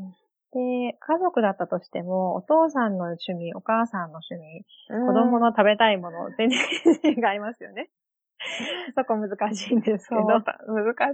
[0.53, 7.89] で、家族だったとしても、お父さんの趣味、お母さんの趣味、子供の食べたいもの、全然違いますよね。
[8.95, 10.21] そこ難しいんですけど。
[10.25, 10.43] 難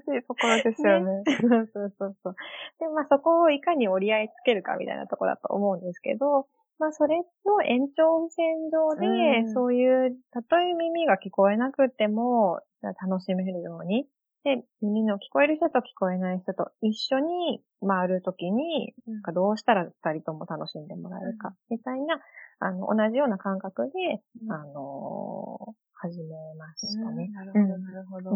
[0.02, 1.24] しいところですよね。
[1.26, 2.36] そうそうそうそう。
[2.80, 6.48] で、まあそこをいかに折り合いつけるかみたいなところだと思うんですけど、
[6.80, 14.08] まあそれの延長線上で、うんそういう、たとえ耳が聞こえなくても、楽しめるように、
[14.44, 22.20] で、耳の聞こえる人と聞こえない人と一緒に回るときに、なんかどうしたら二人とも楽しんでもらえるか、みたいな、
[22.60, 24.52] あの、同じような感覚で、うん。
[24.52, 25.72] あのー
[26.02, 27.28] 始めましたね。
[27.34, 27.82] なるほど、うん。
[27.84, 28.30] なるほど。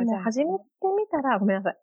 [0.00, 0.64] でも始めて
[0.98, 1.76] みたら、ごめんなさい。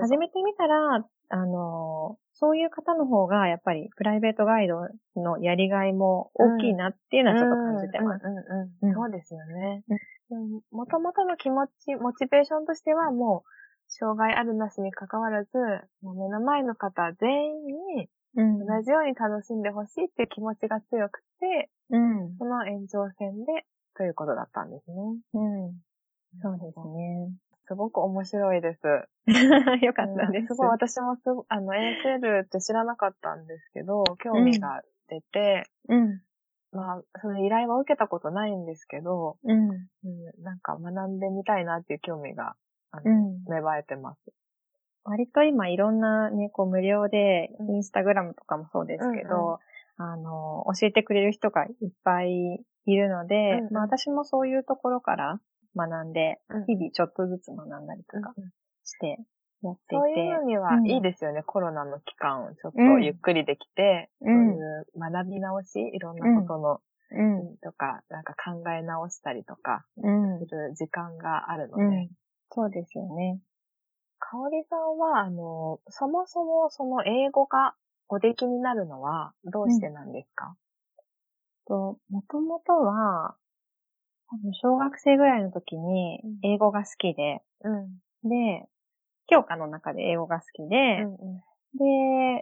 [0.00, 8.24] 始めてみたら、あのーそういう方の方が、やっぱりプライベートガイドのやりがいも大きいなっていうのはちょっと感じてます。
[8.24, 8.42] うんうんう
[8.82, 9.82] うんんそうですよね。
[10.70, 13.50] もともとの気持ち、モチベーションとしてはもう、
[13.88, 15.50] 障害あるなしに関わらず、
[16.02, 18.58] もう目の前の方全員にうん。
[18.66, 22.36] 同じように楽しんでほしいっていう気持ちが強くて、うん。
[22.38, 24.96] その延長線でということだったんですね。
[25.34, 25.72] うん。
[26.40, 27.32] そうですね。
[27.68, 28.80] すごく面白いです。
[29.84, 30.46] よかったです。
[30.48, 36.22] すごい私もすごあの、ASL って知らなかったんですけど、興味が出て、うん。
[36.72, 39.68] まあ、その依頼は受けたことないんですけど、うん。
[39.70, 42.56] うん、なんか学んでみたいなっていう興味が、
[42.90, 43.44] あの、うん。
[43.46, 44.32] 芽生えてます。
[45.04, 49.58] 割と今いろんなね、こう無料で、うんインスタグラムとかもそうですけうんど、
[49.98, 55.40] あの、教えてくれる人がいっぱいいるので、うんうんまあ私もそういうところから
[55.78, 58.44] 学んで、うん日々ちょっとずつ学んだりとかうん
[58.84, 59.18] して
[59.62, 60.02] やっていて。
[60.02, 67.56] そういうのにはうんいいですよね、コロナの期間をちょっとうんゆっくりできて、うんそういう学び直し、いろんなことの、うん。
[67.62, 70.38] とか、なんか考え直したりとか、うん。
[70.40, 72.08] する時間があるので、うん。
[72.50, 73.40] そうですよね。
[74.18, 77.74] かおりさんは、あの、そもそもその英語が
[78.08, 80.56] おできになるのはどうしてなんですか、
[81.66, 83.36] と、もともとは、
[84.52, 88.28] 小学生ぐらいの時にうん英語が好きで、うん。
[88.28, 88.68] で、
[89.26, 91.16] 教科の中で英語が好きで、うん
[91.74, 91.84] で、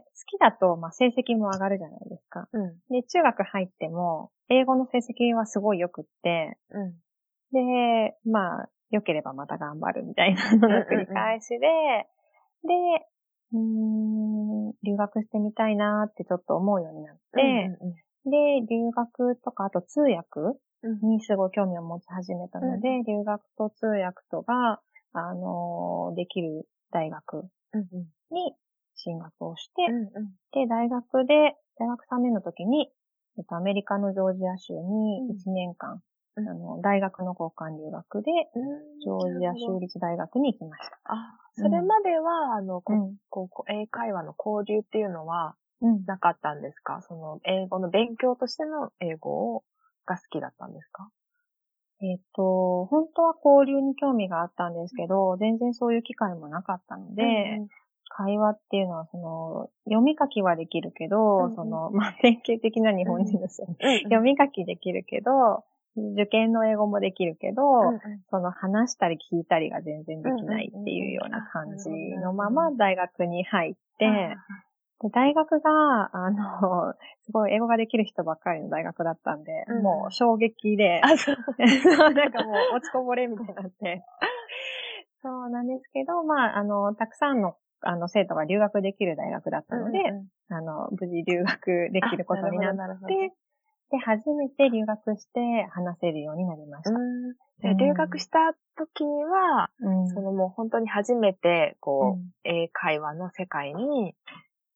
[0.05, 2.49] 好きだと、まあ、成績も上がるじゃないですか。
[2.53, 2.62] うん。
[2.62, 2.79] うん。
[2.90, 6.94] で、中学入っても、英語の成績はすごい良くって、うん。
[7.53, 11.68] で、まあ、良ければまた頑張るみたいなのの繰り返しで、で、
[13.53, 17.94] うーん、留学してみたいなってちょっと思うようになって、うん
[18.29, 20.55] で、留学とか、あと通訳うん
[21.03, 24.81] にすごい興味を持ち始めたので、留学と通訳とが、
[25.12, 28.55] あのできる大学うんに
[28.94, 30.37] 進学をして、うんうん。
[30.53, 32.90] で、大学で、大学3年の時に、
[33.38, 36.03] えっと、アメリカのジョージア州に1年間、
[36.37, 36.49] うん。
[36.49, 38.31] あの、大学の交換留学で、
[39.03, 40.99] ジョージア州立大学に行きました。
[41.05, 43.16] あ、それまでは、あの、こうん。
[43.29, 46.07] ここ英会話の交流っていうのはうん。
[46.07, 47.03] なかったんですか？
[47.03, 49.64] その、英語の勉強としての英語を？
[50.07, 51.11] が好きだったんですか？
[52.01, 57.23] えっと、本当は交流に興味があったんですけど、全然そういう機会もなかったので、
[57.59, 57.69] うん
[58.09, 61.55] 会話っていうのは、その、読み書きはできるけど、うんうん。
[61.55, 63.77] その、まあ、典型的な日本人ですよね。
[63.81, 63.99] うん。
[64.05, 65.64] 読み書きできるけど、
[66.14, 68.01] 受験の英語もできるけど、うんうん。
[68.31, 74.07] その話したり聞いたりが全然できないっていうような感じのまま大学に入って、
[75.00, 79.82] で大学が、あの、 すごい英語ができる人ばっかりの大学だったんで、うん。
[79.82, 81.37] もう衝撃で、あ、そう。
[82.14, 84.04] なんかもう落ちこぼれみたいになって。
[85.22, 92.74] そうなんですけど、まあ、あの、たくさんの、あの、生徒が留学できる大学だったので、うんうんあの、無事留学できることになっ
[93.09, 93.32] て、
[93.90, 96.90] で、初めて留学して話せるようになりました。
[96.90, 97.32] うん。
[97.62, 100.09] で留学した時には、うん。
[100.09, 102.30] そのもう本当に初めて、こう、うん。
[102.44, 104.14] 英会話の世界に、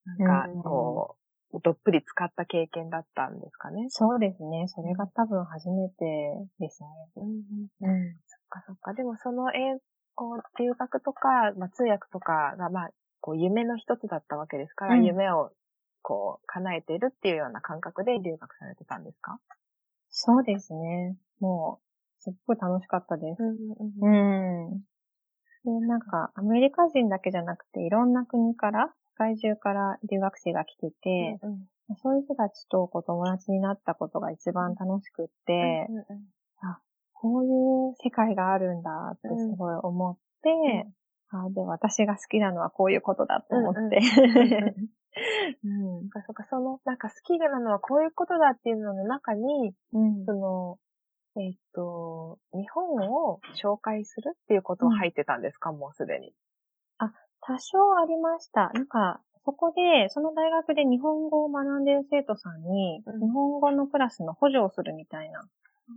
[0.05, 1.17] なんか、うんこ
[1.53, 3.87] う、どっぷり使った経験だったんですかね。
[3.89, 4.67] そうですね。
[4.67, 5.95] それが多分初めて
[6.59, 6.89] ですね。
[7.17, 8.15] うんうん。
[8.27, 8.93] そっかそっか。
[8.93, 9.79] でもその英
[10.15, 15.51] 語、留学とか、まあ、通訳とかが、まあ、こう、夢の一つだったわけですから、うん夢を、
[16.01, 19.39] こう、叶えているっていうような感覚で留学されてたんですか？
[20.09, 21.17] そうですね。
[21.39, 23.41] もう、すっごい楽しかったです。
[23.41, 24.83] うんうん。
[25.63, 31.67] で、なんか、アメリカ人だけじゃなくて、いろんな国から、世界中から留学生が来てて、うんうん。
[32.01, 36.05] そういう人たちとこう友達になったことが一番楽しくって、うんうん
[37.21, 40.87] こういう世界があるんだってすごい思って、
[41.29, 44.01] あで、私が好きなのはこういうことだと思って。
[44.01, 44.21] そ
[46.07, 50.25] っかそっか、その、なんか好きなのはこういうことだっていうのの中に、うん。
[50.25, 50.79] その、
[51.37, 56.33] えっと、日本を紹介するっていうことは入ってたんですか、もうすでに。
[57.41, 58.71] 多少ありました。
[58.73, 63.19] なんか、そこで、その大学で日本語を学んでいる生徒さんに、うん。
[63.19, 65.47] 日本語のクラスの補助をするみたいな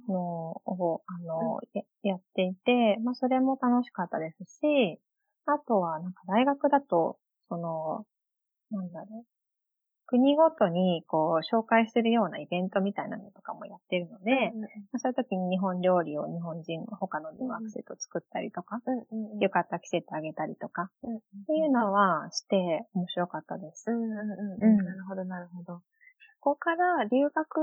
[0.09, 4.99] のを、あの、ややっていて、まあ、それも楽しかったですし、
[5.47, 8.07] あとは、なんか大学だと、その、
[8.71, 9.34] なんだろう、
[10.15, 23.91] 国ごとに、こう、紹介するようなイベントみたいなのとかもやってるので、うんまあそういう時に日本料理を日本人の他の留学生と作ったりとか、うんうんうんよかったら着せてあげたりとか、うんっていうのはして面白かったです。
[23.91, 25.81] うんうんうんうんなるほど、なるほど。
[26.39, 27.59] ここから留学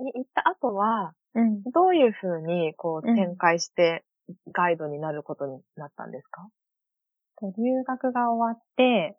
[0.00, 1.62] に行った後は、うん。
[1.72, 4.04] どういうふうにこううん展開して
[4.52, 6.46] ガイドになることになったんですか、
[7.40, 9.16] と留学が終わって、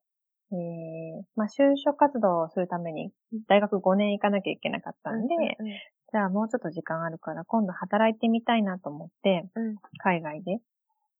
[0.51, 3.11] えー、まあ、就職活動をするために
[3.47, 5.67] 大学5年行かなきゃいけなかったんで、うん
[6.09, 10.59] じゃあもうちょっと時間あるから今度働いてみたいなと思って、うん海外で。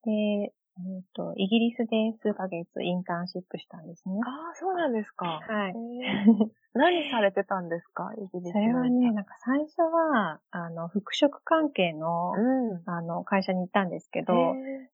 [0.06, 4.16] で、えっ、と、イギリスで数ヶ月インターンシップしたんですね。
[4.26, 5.26] ああ、そうなんですか。
[5.26, 5.74] はい
[6.78, 8.12] 何されてたんですか？
[8.18, 12.82] イギリスそれはね、なんか最初は、あの、服飾関係の、うん。
[12.86, 14.34] あの、会社に行ったんですけど、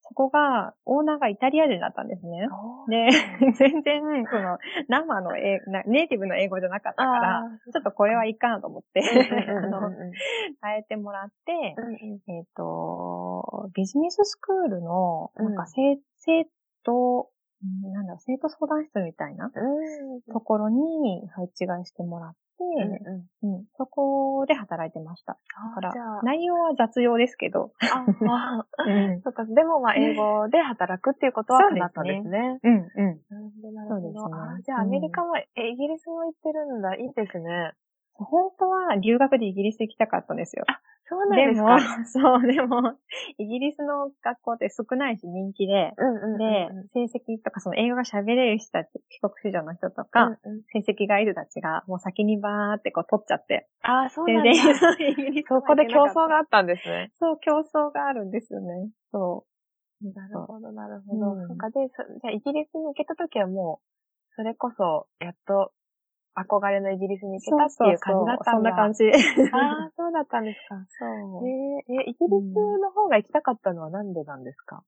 [0.02, 2.48] そこが、オーナーがイタリア人だったんですね。
[2.90, 3.08] で、
[3.56, 9.02] 全然、その、生の英なネイティブの英語じゃなかったから、ちょっとこれはいかんと思って、
[9.48, 9.94] あの、うん
[10.62, 12.22] 変えてもらって、うんうん。
[12.32, 15.68] えっ、と、ビジネススクールの、なんかうん。
[15.68, 16.46] 生、生
[16.84, 17.33] 徒、うん
[17.64, 20.22] なんだろう、生徒相談室みたいなうん。
[20.34, 23.56] ところに配置換えしてもらって、うんうん。
[23.56, 23.66] うん。
[23.78, 25.38] そこで働いてました。
[25.76, 28.06] だから内容は雑用ですけど、あ
[28.78, 28.84] あ。
[28.86, 31.80] うん、そっか、でもまあ英語で働くっていうことはそうですね。
[31.80, 32.60] 叶ったんですね。
[32.64, 33.22] うん、うん。
[33.74, 36.96] なるじゃあアメリカは、えイギリスも行ってるんだ。
[36.96, 37.74] いいですね。
[38.16, 40.66] 本当は留学でイギリス行きたかったんですよ。
[41.06, 42.94] そうなんですか。、 そう、でも、
[43.38, 46.38] イギリスの学校って少ないし人気で、うんうんうんうん。
[46.38, 54.96] で、成績とかその英語が喋れる人たち、帰国子女の人とか、うんうん成績がいる人たちがもう先にバーってこう取っちゃって、ああ、そうなん全だ。
[54.98, 56.28] 然、イギリスそこで競争が。
[56.30, 57.12] があったんですね。
[57.20, 58.90] そう、競争があるんですよね。
[59.12, 59.46] そ
[60.02, 60.14] う。
[60.14, 61.34] なるほど、なるほど。
[61.34, 63.82] うんそっか、で、そじゃあイギリスに行けた時はも
[64.32, 65.72] う、それこそ、やっと、
[66.36, 68.52] 憧れのイギリスに行けたっていう感じだったんだ。
[68.52, 69.04] そんな感じ。
[69.54, 70.76] ああ、そうだったんですか。
[70.90, 71.06] そ
[71.42, 71.48] う。
[71.48, 74.84] えー、え、イギリスの方が行きたかったのはなんでなんですか、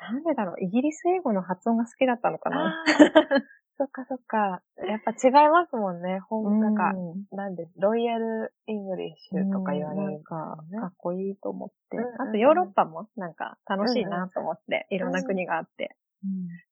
[0.00, 2.84] なんでだろう、イギリス英語の発音が好きだったのかな？
[3.78, 4.62] そっかそっか。
[4.86, 6.20] やっぱ違いますもんね。
[6.20, 11.96] ほん、なんか、うんなんで、ロイヤルイングリッシュとか言われるなんか、かっこいいと思って。
[11.96, 15.96] うんうんうんあとヨーロッパもなんか楽しいなと思って、いろんな国があって。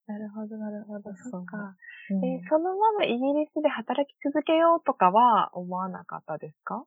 [0.06, 1.14] なるほど、なるほど。
[1.16, 1.56] そっか。
[1.58, 6.84] うんえーそのままイギリスで働き続けようとかは思わなかったですか？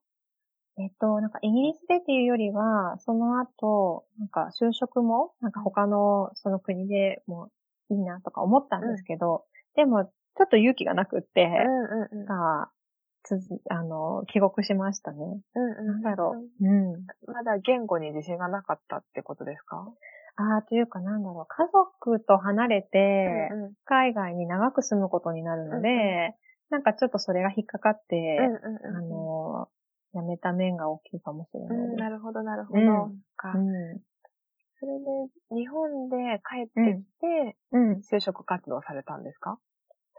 [0.77, 7.49] えっと、なんかイギリスでっていうよりは、その後、なんか就職も、なんか他のその国でも
[7.89, 9.45] いいなとか思ったんですけど、
[9.75, 11.45] でもちょっと勇気がなくって、
[12.11, 12.69] うんうんが、
[13.23, 15.17] つづあの、帰国しましたね。
[15.55, 15.87] うんうん。
[15.87, 16.65] なんだろう。
[16.65, 16.67] う。
[16.67, 17.05] うん。
[17.27, 19.87] まだ言語に自信がなかったってことですか？
[20.35, 26.33] ああ、というかなんだろう、家族と離れて、うんうん海外に長く住むことになるので、うん
[26.69, 29.67] なんかちょっとそれが引っかかって、うんうんうんあの、
[30.13, 31.93] やめた面が大きいかもしれうないです。
[31.93, 32.79] ん、なるほど、なるほど。
[32.79, 33.99] うんかうん。
[34.79, 35.05] それで、
[35.55, 36.15] 日本で
[36.49, 37.91] 帰ってきて、うん。
[38.11, 39.59] 就職活動されたんですか？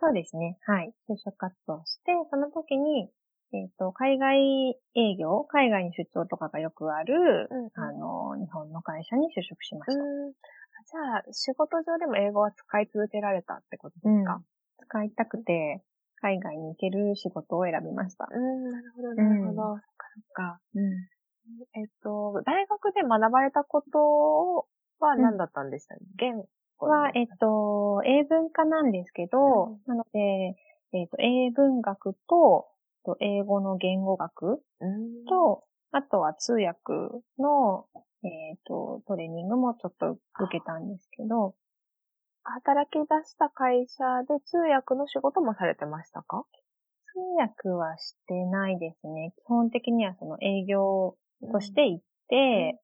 [0.01, 0.59] そうですね。
[0.67, 0.93] はい。
[1.11, 3.11] 就職活動して、その時に、
[3.53, 10.03] えっ、と、海外営業、海外に出張とかがよくある、うんうんあの、日本の会社に就職しました。
[10.03, 10.33] うん。
[10.33, 14.43] じゃあ、仕事上でも英語は使い続けられたってことでうんすか
[14.81, 15.83] 使いたくて、
[16.21, 18.29] 海外に行ける仕事を選びました。
[18.31, 19.63] うん、なるほど、なるほど。
[19.63, 20.61] そっかそっか。
[20.75, 20.93] うん。
[21.75, 24.67] えっと、大学で学ばれたこと
[24.99, 26.37] は何だったんでした、言
[26.79, 30.57] 語は、えっと、英文科なんですけど、うんなので、
[30.93, 32.69] えっと、英文学と、
[33.05, 35.25] と英語の言語学うん。
[35.27, 36.93] と、あとは通訳
[37.39, 37.87] の、
[38.25, 41.55] えっと、トレーニングもちょっと受けたんですけど、
[42.43, 46.45] 働き出した会社で通訳の仕事もされてましたか？
[47.15, 49.33] 通訳はしてないですね。
[49.37, 51.17] 基本的にはその営業
[51.53, 52.81] として行って、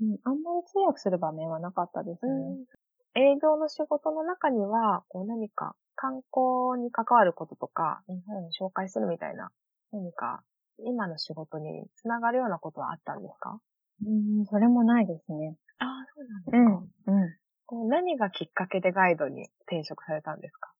[0.00, 2.32] うん、うん、あんまり通訳する場面はなかったですね。
[2.32, 9.50] うん、営業の仕事の中には、こう何か観光に関わることとか、日本を紹介するみたいな、
[9.92, 10.42] 何か
[10.78, 13.60] 今の仕事につながるようなことはあったんですか？
[14.04, 14.10] う
[14.42, 15.56] ん、それもないですね。
[15.78, 17.12] ああ、そうなんですか。
[17.12, 17.22] うん。
[17.22, 17.36] うん。
[17.66, 20.72] こう何がきっかけでガイドに転職されたんですか？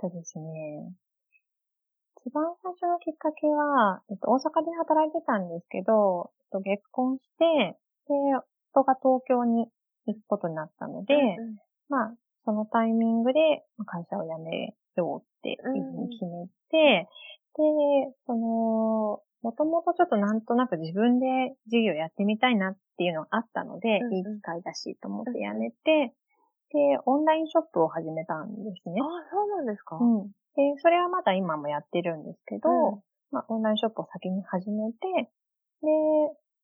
[0.00, 0.92] そうですね。
[2.24, 7.76] 一番最初のきっかけは、えっと、大阪で働いてたんですけど、えっと、結婚して、
[8.08, 8.14] で、
[8.74, 9.66] 夫が東京に
[10.06, 11.56] 行くことになったので、うんうん、
[11.88, 12.14] まあ、
[12.44, 13.40] そのタイミングで
[13.86, 17.08] 会社を辞めようっていうふうに決めて、
[17.58, 21.26] うん、で、その、もともとちょっとなんとなく自分で
[21.66, 26.14] 事業やってみたいなっていうのがあったので、うんうん、いい機会だしと思って辞めて、
[26.72, 29.00] で、オンラインショップを始めたんですね。
[29.02, 30.28] ああ、そうなんですかうん。
[30.56, 34.98] で、それはまだ今もやってるんですけど、うん、まあ、オンラインショップを先に始めて、
[35.82, 35.88] で、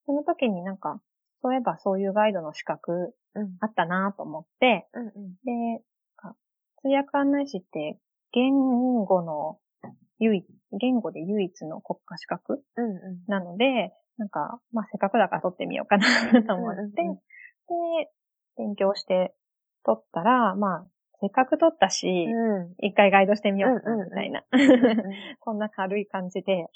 [0.05, 1.01] その時になんか、
[1.41, 3.13] そういえばそういうガイドの資格
[3.61, 5.11] あったなと思って、うんうん、
[5.45, 5.83] で、
[6.81, 7.99] 通訳案内士って
[8.31, 8.53] 言
[9.05, 9.59] 語の
[10.19, 10.45] 唯一、
[10.79, 17.21] 言語で唯一の国家資格、うんうん、なので、なんか、まあ、せっかくだから取ってみようかなと思って、うんうん、で、
[18.57, 19.33] 勉強して
[19.85, 20.87] 取ったら、まあ、
[21.21, 24.43] せっかく取ったし、うん、一回ガイドしてみようかな、みたいな。
[25.43, 26.67] そんな軽い感じで、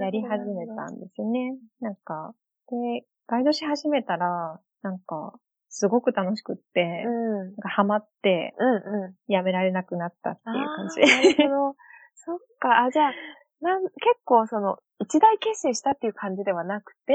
[0.00, 1.56] やり始めたんですよね。
[1.80, 2.34] なんか、
[2.70, 5.34] で、ガイドし始めたら、なんか、
[5.68, 11.00] すごく楽しくって、うん、なんかハマって、うんうん、やめられなくなったっていう感じ。
[11.00, 11.76] なるほど。
[12.14, 13.12] そっか、あ、じゃあ、
[13.60, 13.94] なん結
[14.24, 17.12] 構その、一大決心したっていう感じではなくて、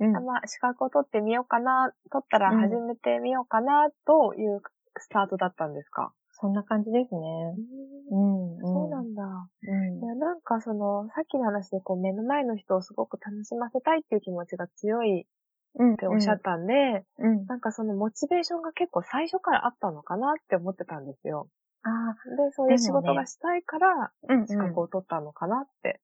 [0.00, 4.60] うんうん、まあ、資格を取ってみようかな、取ったら始めてみようかな、という
[4.96, 7.20] スタートだったんですか、そんな感じですね。
[8.10, 9.22] うん、そうなんだ。
[9.22, 21.48] うん、いやなんかその、さっきの話でこう目の前の人をすごく楽しませたいっていう気持ちが強いっておっしゃったんで、うん、なんかそのモチベーションが結構最初からあったのかなって思ってたんですよ。
[21.82, 22.14] ああ。
[22.36, 24.10] で、そういう仕事がしたいから、
[24.46, 26.00] 資格を取ったのかなって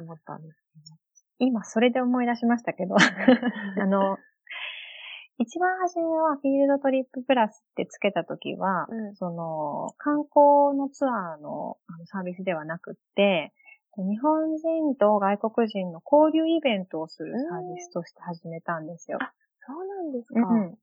[0.00, 0.58] 思ったんです
[1.38, 2.96] 今、それで思い出しましたけど、
[3.80, 4.18] あの、
[5.38, 11.76] 一番初めはフィールドトリッププラスってつけたときは、うん、その、観光のツアーの
[12.06, 13.52] サービスではなくって、
[13.96, 19.18] 日本人と外国人の交流イベントをするサービスとして始めたんですよ。
[19.20, 19.32] あ、
[19.66, 20.40] そうなんですか。
[20.40, 20.76] うん、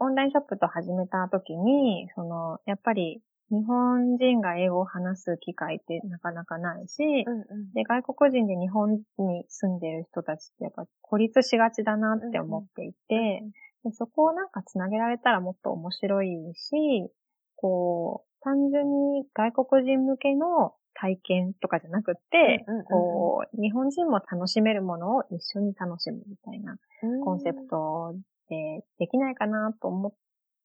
[0.00, 13.52] オンラインショップと始めた時に、その、やっぱり日本人が英語を話す機会ってなかなかないし、うんうん、で外国人で日本に住んでる人たちってやっぱ孤立しがちだなって思っていて、うんうん、
[13.84, 17.10] でそこをなんかつなげられたらもっと面白いし、
[17.56, 26.76] こう、単純に外国人向けの体験とかじゃなくって、うんうんうん、こう、日本人も楽しめるものを一緒に楽しむみたいな
[27.24, 28.14] コンセプト
[28.48, 30.12] でできないかなと思っ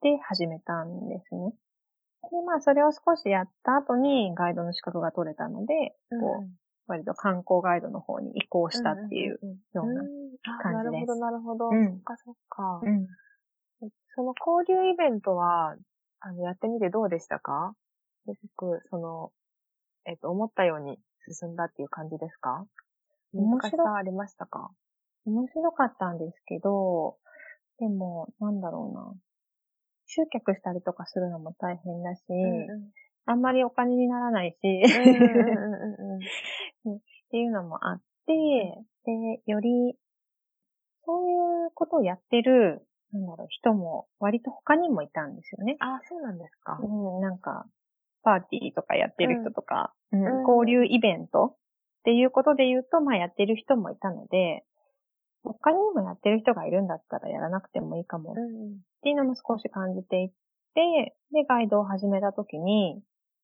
[0.01, 1.53] て始めたんですね。
[2.32, 5.74] で、まあ、それを少しやった後にガイドの資格が取れたので、
[6.11, 6.49] うん、こう、
[6.88, 9.40] 割と観光ガイドの方に移行したっていう
[9.74, 10.04] ような
[10.62, 11.20] 感じです。
[11.20, 11.70] なるほど、なるほど。
[11.70, 12.82] うん、そっか、そっか。
[12.84, 13.08] うん、
[14.16, 15.76] その交流イベントは、
[16.20, 17.76] あの、やってみてどうでしたか？
[18.26, 19.32] すごく、その、
[20.06, 22.66] えっ、と、思ったように進んだっていう感じですか？
[23.34, 24.70] 難しさありましたか？
[25.26, 27.18] 面白かったんですけど、
[27.80, 29.14] でも、なんだろうな。
[30.06, 32.92] 集客したりとかするのも大変だし、うんうん、
[33.26, 34.84] あんまりお金にならないし、
[36.90, 37.00] っ
[37.32, 38.34] ていうのもあって、
[39.06, 39.96] で、より、
[41.06, 45.76] そういうことをやってる、なんだろう、人も割と他にもいたんですよね。
[45.80, 46.80] あ、そうなんですか。
[46.82, 47.66] うん、なんか、
[48.24, 51.56] パーティーとかやってる人とか、うん、交流イベントっ
[52.04, 54.64] ていうことで言うと、まあやってる人もいたので、
[55.44, 58.36] 他にもやってる人がいるんだったらやらなくてもいいかもっ
[59.02, 60.32] ていうのも少し感じていっ
[60.74, 63.02] て、で、ガイドを始めたときに、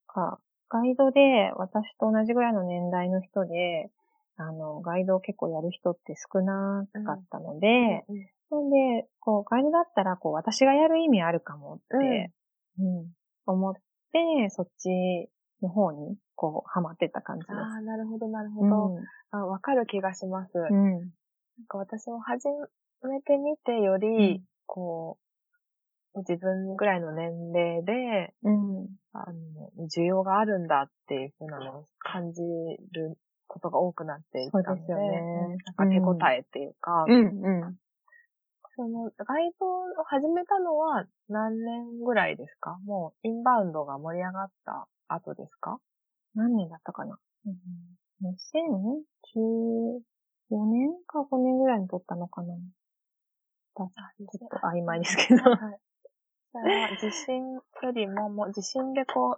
[0.07, 3.89] か、ガイドで私と同じぐらいの年代の人で、
[4.37, 8.05] あの、ガイドを結構やる人って少なかったので、
[8.51, 12.31] うんうん、で、こう、ガイドだったら、こう、私がやる意味あるかもって、
[12.79, 13.07] うん、うん、
[13.45, 15.29] 思って、そっち
[15.61, 17.53] の方に、こう、ハマってた感じです。
[17.53, 18.97] ああ、なるほど、なるほど。
[19.31, 20.51] あわかる気がします。
[20.57, 20.99] うん。
[20.99, 21.09] なん
[21.67, 22.47] か私も始
[23.03, 25.28] めてみてより、こう、
[26.15, 35.21] 自分ぐらいの年齢で、うん、あの、需要があるんだっていうふうなのを感じることが多くなっていったので、ですよね。
[35.77, 37.19] なんか手応えっていうか、うん、う
[37.69, 37.77] ん、
[38.75, 42.77] その、ガイドを始めたのは何年ぐらいですか？
[42.85, 45.79] もう、インバウンドが盛り上がった後ですか？
[46.35, 47.53] 何年だったかな、うん、
[48.23, 50.01] ?2014
[50.65, 52.55] 年か5年ぐらいに撮ったのかな？
[53.75, 53.91] ちょっ
[54.49, 55.41] と曖昧ですけど。
[55.43, 55.79] はい。
[56.51, 57.61] じゃあ、地震よ
[57.93, 59.37] りも、もう地震でこ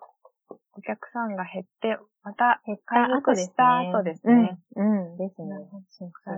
[0.50, 4.58] う、お客さんが減って、また回復した後ですね。
[4.76, 5.58] うん、うん、ですね。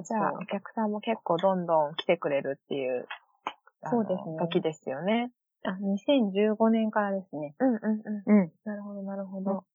[0.03, 3.07] じゃあ、お客さんも結構どんどん来てくれるっていう、
[3.85, 4.37] そうですね。
[4.39, 5.31] 時ですよね。
[5.63, 7.55] あ、2015年からですね。
[7.59, 7.81] うんうん
[8.27, 8.41] うん。
[8.41, 8.51] うん。
[8.65, 9.65] なるほど、なるほど。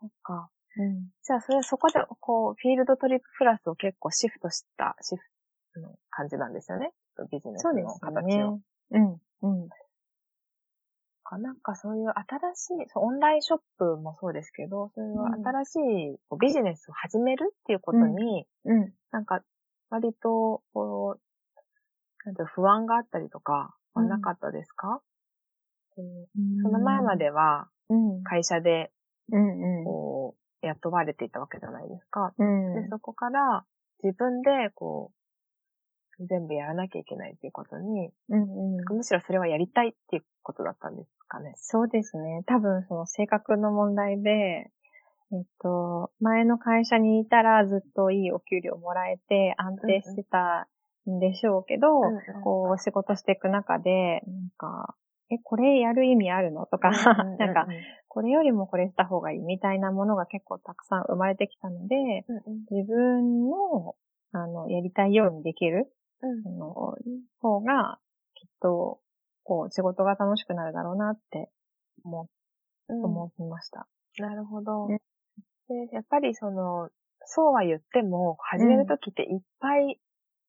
[0.00, 0.50] そっか。
[0.76, 1.08] うん。
[1.22, 5.22] じゃあ、それ、そこで、こう、フィールドトリッププラスを結構シフトした、シフ
[5.74, 6.92] トの感じなんですよね。
[7.30, 7.98] ビジネスの形を。
[7.98, 8.60] そうですね。
[8.90, 9.62] うん。
[9.62, 9.68] うん。
[11.34, 12.12] かなんかそういう
[12.54, 19.42] 新しい、オンラインショップもそうですけど、そういう新しいビジネスを始めるっていうことに、うん、なんか
[19.90, 21.20] 割と、こう、
[22.24, 25.00] なんて不安があったりとか、はなかったですか、
[25.96, 27.68] うん、その前までは、
[28.24, 28.90] 会社で、
[29.84, 32.32] こう、雇われていたわけじゃないですか。
[32.38, 33.64] うん、でそこから
[34.02, 41.54] 自分で、こう、全部やらなきゃいけないっていうことに、うんうん、むしろそれはやりたいっていうことだったんですかね。
[41.56, 42.42] そうですね。
[42.46, 44.70] 多分その性格の問題で、
[45.32, 50.68] えっと、前の会社にいたらずっといいお給料もらえて安定してた
[51.10, 54.94] んでしょうけど、うんうん、こう仕事していく中で、なんか、
[55.30, 56.66] え、これやる意味あるの？
[56.66, 56.90] とか、
[57.38, 57.66] なんか、
[58.08, 61.96] これよりもこれした方がいいみたいなものが結構たくさん生まれてきたので、
[62.28, 63.96] うんうん、自分の、
[64.32, 65.90] あの、やりたいようにできる
[66.22, 66.96] うん、の
[67.40, 67.98] 方が、
[68.34, 69.00] きっと、
[69.44, 71.50] こう、仕事が楽しくなるだろうなって
[72.04, 72.28] 思、
[72.88, 73.86] うん、思いました。
[74.18, 74.88] なるほど。
[75.68, 76.90] で、やっぱりその、
[77.26, 79.98] そうは言っても、始めるときっていっぱい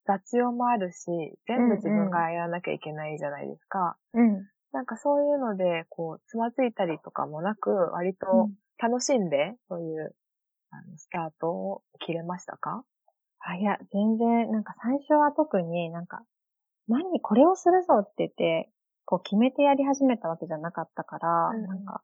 [0.05, 1.07] 雑用もあるし、
[1.47, 3.97] 全部自分がやらなきゃいけないじゃないですか。
[4.13, 4.47] うん。
[4.73, 10.15] なんかそういうので、こう、つまずいたりとかもなく、割と楽しんで、そういう、
[10.71, 12.83] あの、スタートを切れましたか？
[13.39, 16.23] あ、いや、全然、なんか最初は特になんか、
[16.87, 18.69] 何これをするぞって言って、
[19.05, 22.01] こう決めてやり始めたわけじゃなかったから、うん、なんか、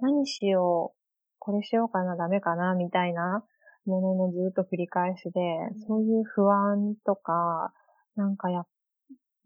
[0.00, 0.98] 何しよう、
[1.38, 3.44] これしようかな、ダメかな、みたいな
[3.84, 5.40] もののずっと繰り返しで、
[5.74, 7.72] うん、そういう不安とか、
[8.16, 8.64] なんかや、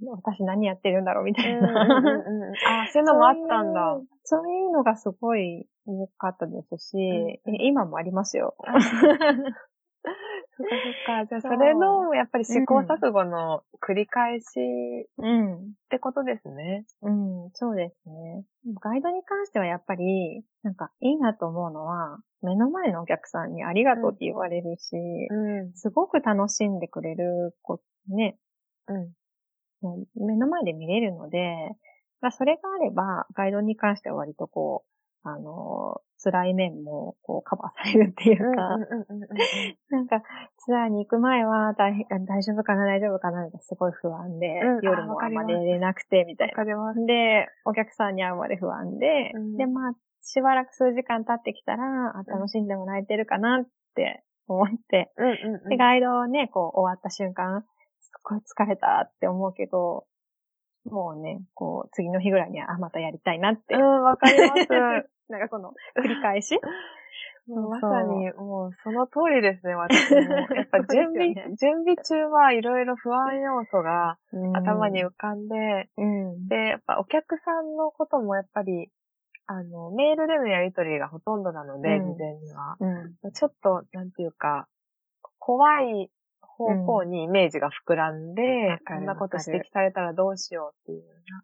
[0.06, 1.68] 私何やってるんだろうみたいな。
[1.68, 4.00] あ、そういうのもあったんだ。
[4.24, 6.96] そういうのがすごい多かったですし、
[7.46, 8.54] うん、今もありますよ。
[10.02, 11.26] そっかそっか。
[11.28, 14.46] じゃあ、それの、やっぱり試行錯誤の繰り返し、
[15.18, 15.54] うん。
[15.54, 16.86] ってことですね。
[17.02, 18.44] うん、そうですね。
[18.80, 24.96] ガイドに関してはやっぱり、なんか、いいなと思うのは、目の前のお客さんにありがとうって言われるし、
[25.30, 28.38] うん、すごく楽しんでくれる子、ね。
[28.88, 29.12] うん。
[30.14, 31.76] 目の前で見れるので、
[32.32, 34.90] それがあれば、ガイドに関しては割とこう、
[35.22, 38.76] あの、辛い面もこうカバーされるっていうか、
[39.90, 40.22] なんか
[40.58, 46.64] ツアーに行く前は大大丈夫かな大丈夫かなってすごい不安で、うん、夜もあんまり寝れなくてみたいな。
[47.06, 49.92] で、お客さんに会うまで不安で、うん、で、まあ、
[50.22, 55.10] しばらく数時間経ってきたら、あ楽しんでもらえてるかなって思って、
[55.68, 57.62] で、ガイドをね、こう終わった瞬間、
[58.00, 60.04] すっごい疲れたって思うけど、
[60.84, 63.74] もうね、こう、次の日ぐらいには、あ、またやりたいなって。
[63.74, 64.68] うん、わかります。
[65.28, 66.58] なんかこの繰り返し
[67.46, 70.20] まさに、もうその通りですね、私も。
[70.20, 74.18] やっぱ 準備、ね、準備中はいろいろ不安要素が
[74.54, 78.90] 頭に浮かんで、うん、で、やっぱお客さんのこともやっぱり、
[79.46, 83.32] あの、メールでのやりとりがほとんどなので、うん、事前には、うん。
[83.32, 84.68] ちょっと、なんていうか、
[85.38, 86.10] 怖い
[86.60, 91.42] 方向にイメージが膨らんで、こんなこと指摘されたらどうしようっていうような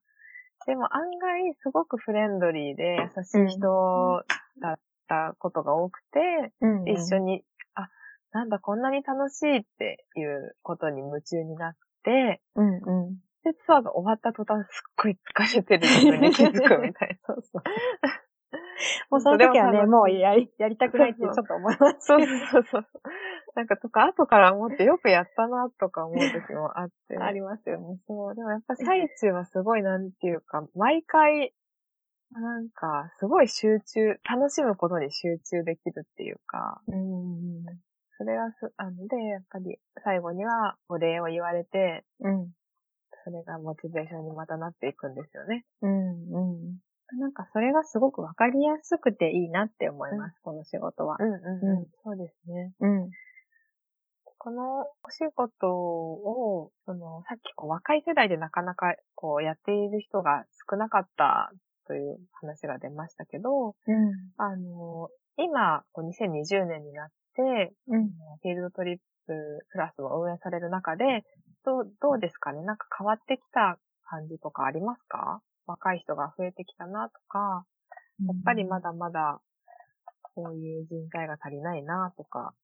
[0.67, 4.23] でも案外すごくフレンドリーで優しい人
[4.61, 7.43] だったことが多くて、うんうん、一緒に、
[7.75, 7.89] あ、
[8.33, 13.15] なんだこんなに楽しいっていうことに夢中になって、うんうん、
[13.45, 17.35] で、ツアーが終わった途端すっごい疲れてる自分に 気づくみたいな。
[17.35, 17.63] そうそう。
[19.11, 22.07] もうその時はね、もうやり、やりたくないってちょっと思います。
[22.07, 22.87] そうそうそう。
[23.57, 27.17] なんかとか、後から思ってよくやったなとか思う時もあって。
[27.19, 27.99] ありますよね。
[28.07, 28.35] そう。
[28.35, 31.55] でもやっぱ最中はすごいなんていうか、毎回、
[32.33, 37.65] なんか、すごい集中、楽しむことに集中できるっていうか、うん。
[38.19, 42.53] それがす、あので、やっぱり最後にはお礼を言われて、うん。
[43.25, 45.65] それがモチベーションにまたなっていくんですよね。
[45.81, 46.79] うん、うん。
[47.19, 51.17] なんかそれがすごくわかりやすくていいなって思います、うん、この仕事は。
[51.21, 51.87] うんうんうん。
[52.05, 52.75] そうですね。
[52.81, 53.11] うん。
[54.47, 61.51] このお仕事を、その、さっきこう若い世代でなかなかこうやっている人が少なかった
[61.89, 63.75] という話が出ましたけど、うん。
[64.37, 68.07] あの、今、こう2020年になって、うん。
[68.07, 69.35] フィールドトリップ
[69.73, 71.25] プラスを運営される中で、
[71.65, 72.63] どう、どうですかね？
[72.63, 75.41] なんか変わってきた感じとかありますか？
[75.67, 77.65] 若い人が増えてきたなとか、
[78.25, 79.41] やっぱりまだまだ、
[80.37, 82.55] こういう人材が足りないなとか。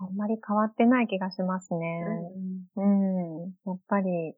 [0.00, 2.00] あんまり変わってない気がしますね。
[2.76, 3.52] うん。
[3.66, 4.34] やっぱり、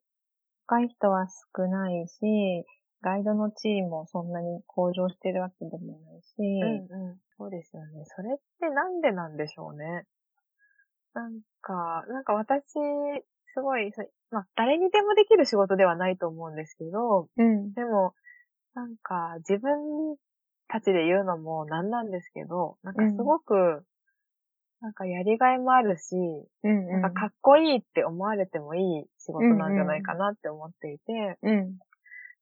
[0.66, 2.66] 若い人は少ないし、
[3.00, 7.16] ガイドの地位もそんなに向上してるわけでもないし、うんうん。
[7.38, 8.04] そうですよね。
[8.06, 10.04] それってなんでなんでしょうね。
[11.14, 12.64] なんか、なんか私、
[13.54, 17.74] すごい、そまあ、誰にでもできる仕事ではないと思うんですけど、うん。
[17.74, 18.14] でも、
[18.74, 20.16] なんか、自分
[20.68, 23.84] たちで言うのもなんなんですけど、なんかすごく、
[24.82, 26.16] なんかやりがいもあるし、
[26.64, 26.86] うん。
[26.88, 31.78] なんかかっこいいって思われてもいい仕事なんじゃないかなって思っていて、うん。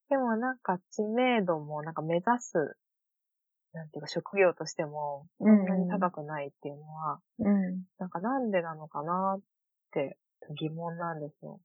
[0.09, 2.77] でもなんか知名度もなんか目指す、
[3.75, 7.83] なんていうか職業としても、そんなに高くないっていうのは、うん。
[7.99, 9.43] なんかなんでなのかなっ
[9.93, 10.17] て
[10.59, 11.61] 疑問なんですよ。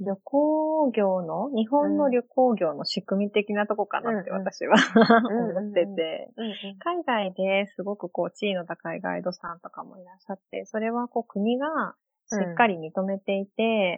[0.00, 4.42] 旅行業の、日本の旅行業の仕組み的なとこかなってうんうん。
[4.42, 6.46] 私はん思ってて、うん
[6.78, 11.94] 海外ですごくこう地位の高いガイドさんとかもいらっしゃって、それはこう国が
[12.28, 13.96] しっかり認めていて、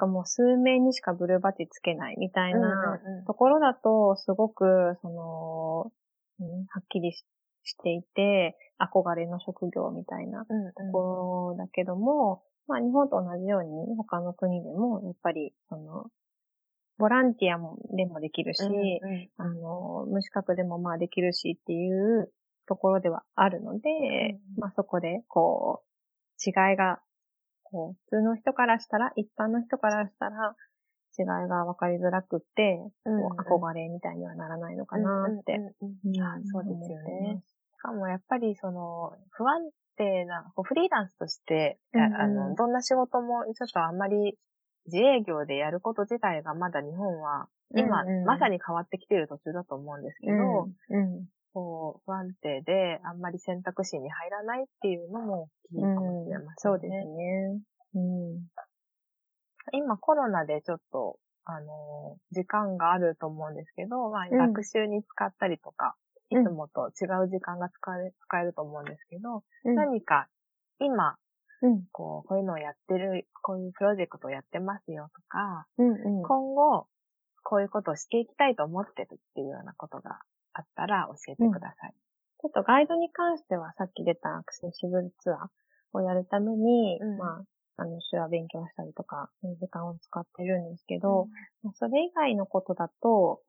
[0.00, 0.10] うん。
[0.10, 5.92] もう数名にしかブルーバッジつけないみたいなところだと、すごく、その、
[6.38, 7.24] うんはっきりし
[7.62, 10.54] していて、憧れの職業みたいなと
[10.92, 16.06] ころだけども、まあ日本と同じように他の国でも、やっぱり、その、
[16.98, 19.28] ボランティアもでもできるし、うんうん。
[19.38, 22.32] あの、無資格でもまあできるしっていう
[22.66, 23.90] ところではあるので、
[24.56, 24.60] うん。
[24.60, 27.00] まあそこで、こう、違いが、
[27.64, 30.54] こう、普通の人からしたら、一般の人からしたら、
[31.18, 35.54] 違いが分かりづらくって、うんこう憧れみたいにはならないのかなって。
[35.54, 37.42] うんうんうんうんあそうですよね
[37.80, 44.38] かもやっぱりその、不安定な、こうフリーランスとして、うんうんあの、どんな仕事もちょっとあんまり
[44.86, 50.32] 自営業でやること自体がまだ日本は、今、うんうんまさに変わってきている途中だと思うんですけど、
[50.90, 51.16] うん。
[51.16, 56.54] うんこう、不安定であんまり選択肢に入らないっていうのも大きいかもしれませんね。
[56.58, 57.60] そうですね。
[57.94, 58.46] うん。
[59.72, 65.96] 今コロナでちょっと、あの、時間があると思うんですけど、まあ、うん学習に使ったりとか、
[66.30, 70.28] いつもと違う時間が使え使えると思うんですけど、うん何か
[70.80, 71.16] 今、
[71.62, 71.84] うん。
[71.92, 75.90] こう、こういうのをやってる、こういうプロジェクトをやってますよとか、うん。
[75.90, 76.22] うん。
[76.22, 76.86] 今後、
[77.42, 80.20] こういうことをしていきたいと思ってるっていうようなことが
[80.54, 81.94] あったら教えてください。
[82.40, 85.38] ちょっとガイドに関してはさっき出たアクセシブルツアー
[85.92, 87.42] をやるために、うんま
[87.76, 91.28] あ、あの、手話勉強したりとか、時間を使ってるんですけど、
[91.62, 93.42] まあそれ以外のことだと、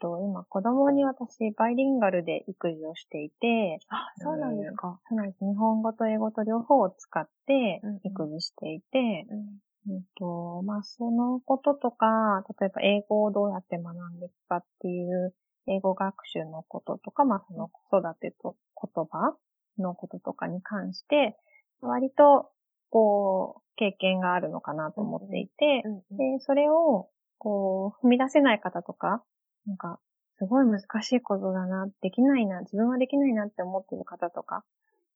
[0.00, 5.00] と、今子供に私バイリンガルで育児をしていて、あ、そうなんですか。
[5.08, 5.44] そうなんです。
[5.44, 9.58] 日本語と英語と両方を使ってうんうん育児していて、うん
[9.90, 15.34] えっと、まあ、そのこととか、例えば英語をどうやって学んでいくかっていう、
[15.66, 19.34] 英語学習のこととか、まあ、その子育てと言葉
[19.78, 21.36] のこととかに関して、
[21.80, 22.50] 割と、
[22.90, 27.08] こう、経験があるのかなと思っていて、うんうんで、それを、
[27.38, 29.22] こう、踏み出せない方とか、
[29.66, 30.00] なんか、
[30.38, 34.64] すごい難しいことだな、できないな、自分はできないなって思ってる方とか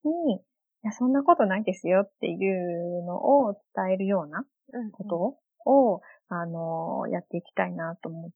[0.05, 0.40] に、い
[0.82, 8.30] や、そんなことないですよっていうのを伝えるようなうんことを、あの、やっていきたいなと思っ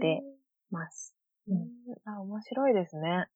[0.00, 0.22] て
[0.70, 1.14] ます。
[1.48, 1.68] うん。
[2.04, 3.28] あ、面白いですね。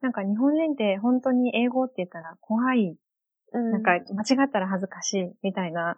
[0.00, 2.96] なんか日本人って本当に英語って言ったら怖い、
[3.52, 3.98] ななんか間
[4.44, 5.96] 違ったら恥ずかしいみたいな、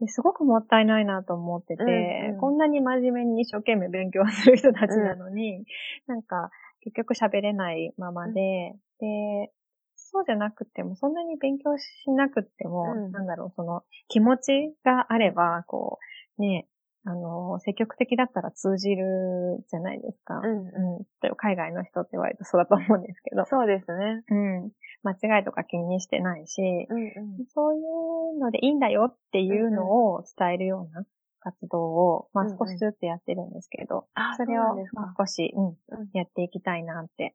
[0.00, 2.40] ですごくもったいないなと思ってて、うんうん。
[2.40, 5.64] こんなに真面目に一生懸命勉強する人たちなのに、
[6.06, 9.52] なんか結局喋れないままで、で、
[9.94, 13.12] そうじゃなくても、そんなに勉強しなくても、うん。
[13.12, 15.98] なんだろう、その気持ちがあれば、こ
[16.38, 16.66] う、ね、
[17.04, 20.38] あの、積極的だったら通じるじゃないですか。
[20.38, 21.02] うんうん。
[21.20, 23.44] 例えば海外の人って割とそうだと思うんですけど。
[23.46, 24.22] そうですね。
[24.28, 24.70] うん。
[25.02, 31.04] 間違いとか気にしてないし、うんうんそういうのでいいんだよっていうのを伝えるような
[31.40, 35.74] 活動を、まあうんうん少しずつやってるんですけど、あそれをそうなんですかまあ少し、うんうん
[36.12, 37.34] やっていきたいなって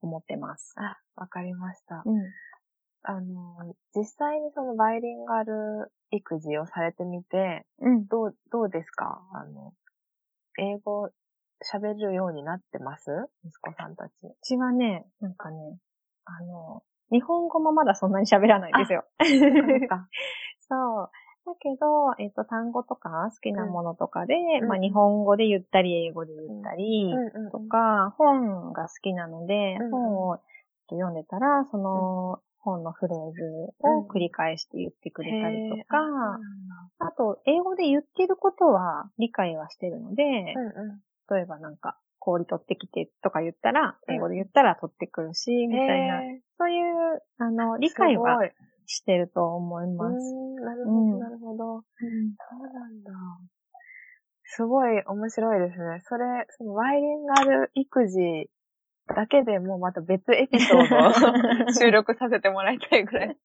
[0.00, 0.74] 思ってます。
[0.76, 2.02] あ、わかりました。
[2.06, 2.22] うん。
[3.02, 8.06] あの、実際にそのバイリンガル育児をされてみて、うん。
[8.06, 9.22] どう、どうですか？
[9.34, 9.72] あの、
[10.58, 11.10] 英語
[11.72, 13.10] 喋るようになってます？
[13.44, 14.12] 息子さんたち。
[14.26, 15.78] うちはね、なんかね、
[16.24, 19.04] あの、日本語もまだそんなに喋らないんですよ。
[20.68, 21.10] そう。
[21.46, 30.38] だけど、えっと、単語とか好きなものとかで、うんまあ日本語で言ったり、英語で言ったり、うんうんとか、本が好きなので、うん本を
[30.90, 33.42] 読んでたら、その本のフレーズ
[33.80, 36.68] を繰り返して言ってくれたりとか、あそうなん
[37.00, 41.00] あと、英語で言ってることは理解はしてるので、だうんうん。
[41.34, 44.14] 例えばなんか、氷取ってきてとか言ったら、うん。
[44.14, 46.20] 英語で言ったら取ってくるし、みたいな、
[46.58, 48.38] そういう、あの、理解は
[48.86, 50.34] してると思います。
[50.60, 51.18] なるほど、うん。
[51.18, 51.64] なるほど。
[51.76, 51.84] そ
[52.56, 53.12] うなんだ。
[54.50, 56.00] すごい面白いですね。
[56.04, 56.24] それ、
[56.56, 58.50] そのバイリンガル育児
[59.14, 60.96] だけでもうまた別エピソード
[61.66, 63.36] を 収録させてもらいたいぐらい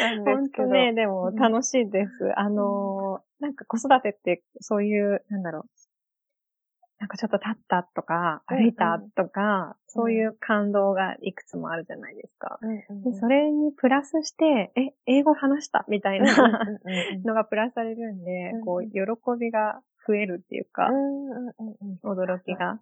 [0.00, 0.68] なんです本けど。
[0.68, 2.38] 当ね、でも楽しいです。
[2.38, 5.64] あのー、なんか子育てってそういう、なんだろう。
[6.98, 12.60] なんかちょっと立ったとか、うん歩いたとか、そういう感動がいくつもあるじゃないですか。
[12.62, 19.00] うんうんうん、でそれにプラスして、え、英語話したみたいうんうんなうんうんのがプラスされるんでうん、こう、喜
[19.36, 21.52] びが増えるっていうかう、んうんうん
[22.04, 22.78] うん驚きが。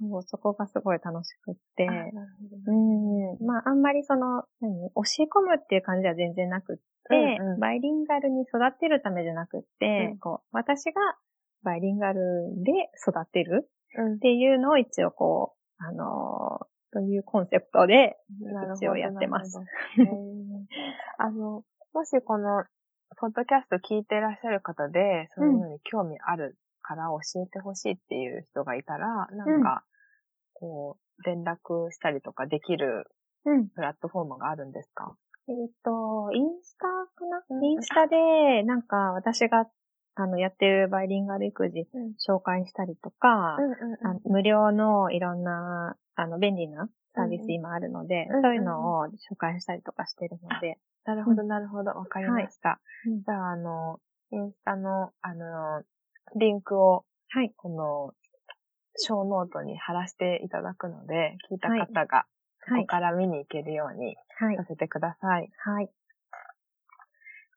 [0.00, 1.86] もうそこがすごい楽しくって。
[1.86, 3.46] うん。
[3.46, 4.90] まあ、あんまりその、何？
[4.90, 6.82] 教え込むっていう感じは全然なくって、
[7.40, 7.60] うんうん。
[7.60, 10.18] バイリンガルに育てるためじゃなくって、うん。
[10.18, 11.00] こう、私が
[11.62, 12.20] バイリンガル
[12.62, 12.72] で
[13.06, 14.14] 育てるうん。
[14.14, 18.18] っていうのを一応こう、あのーというコンセプトで、
[18.76, 19.58] 一応やってます。
[21.16, 21.64] あの、
[21.94, 22.64] もしこの、
[23.16, 29.84] ポッドキャスト聞いていらっしゃる方で、そういうのに興味あるから教えてほしいっていう人がいたら、なんか、
[30.54, 33.06] こう、連絡したりとかできる
[33.44, 33.68] うん。
[33.70, 35.16] プラットフォームがあるんですか？
[35.48, 37.64] えっ、と、インスタかな、うん。
[37.64, 39.66] インスタで、なんか私が、
[40.14, 42.14] あの、やってるバイリンガル育児うん。
[42.24, 43.58] 紹介したりとか、
[44.24, 47.50] 無料のいろんな、あの、便利なサービスうんうん。
[47.52, 51.90] 今あるので、うんうんそういうのを紹介したりとかしてるので、なるほど、なるほど。
[51.90, 52.80] わかりました。
[53.06, 53.22] うん。
[53.22, 53.98] じゃあ、あの、
[54.30, 55.82] インスタの、あの、
[56.36, 57.52] リンクを、はい。
[57.56, 58.12] この、
[58.96, 62.26] ショーノートに貼らせていただくので、聞いたはい方が、
[62.66, 62.82] そはい。
[62.82, 64.64] こから見に行けるようにはいさ。
[64.68, 65.50] せてください。
[65.58, 65.90] はい。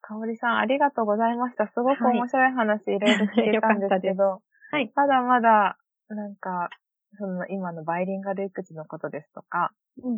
[0.02, 1.68] かおりさん、ありがとうございました。
[1.68, 4.92] すごくはい面白い話いろいろ聞けたんですけど、 はい。
[4.96, 5.78] まだまだ、
[6.10, 6.70] なんか、
[7.18, 9.72] その今のバイリンガル育児のことですとか、
[10.04, 10.18] うん。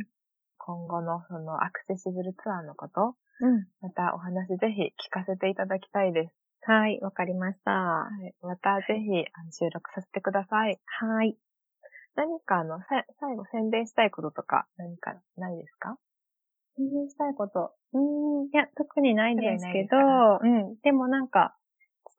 [0.58, 3.68] 今後のそのアクセシブルツアーのこと、うん。
[3.82, 6.36] またお話ぜひ聞かせていただきたいです。
[6.68, 7.00] はい。
[7.00, 7.72] わかりました。
[7.72, 8.36] はい。
[8.42, 10.78] またぜひあの収録させてください。
[10.86, 11.38] はい。
[12.18, 15.98] 何かあの、さ最後宣伝したいこととか何かないですか？
[16.76, 17.72] 宣伝したいこと。
[17.94, 18.46] うーん。
[18.48, 19.98] いや、特にないんですけど、
[20.42, 20.76] うん。
[20.84, 21.56] でもなんか、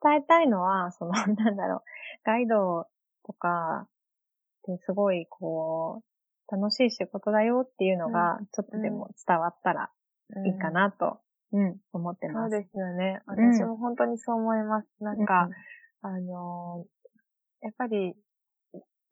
[0.01, 1.81] 伝えたいのは、その、 なんだろう、
[2.23, 2.87] ガイド
[3.23, 3.87] とか、
[4.71, 6.01] ってすごい、こ
[6.51, 9.91] う、楽しい仕事だよっていうのが、ちょっとでも伝わったら
[10.45, 11.19] いいかなと、
[11.51, 12.51] うん、思ってます。
[12.51, 13.21] そうですよね。
[13.27, 14.87] うん私も本当にそう思います。
[15.01, 15.49] なんか、
[16.01, 16.99] あのー
[17.61, 18.15] やっぱり、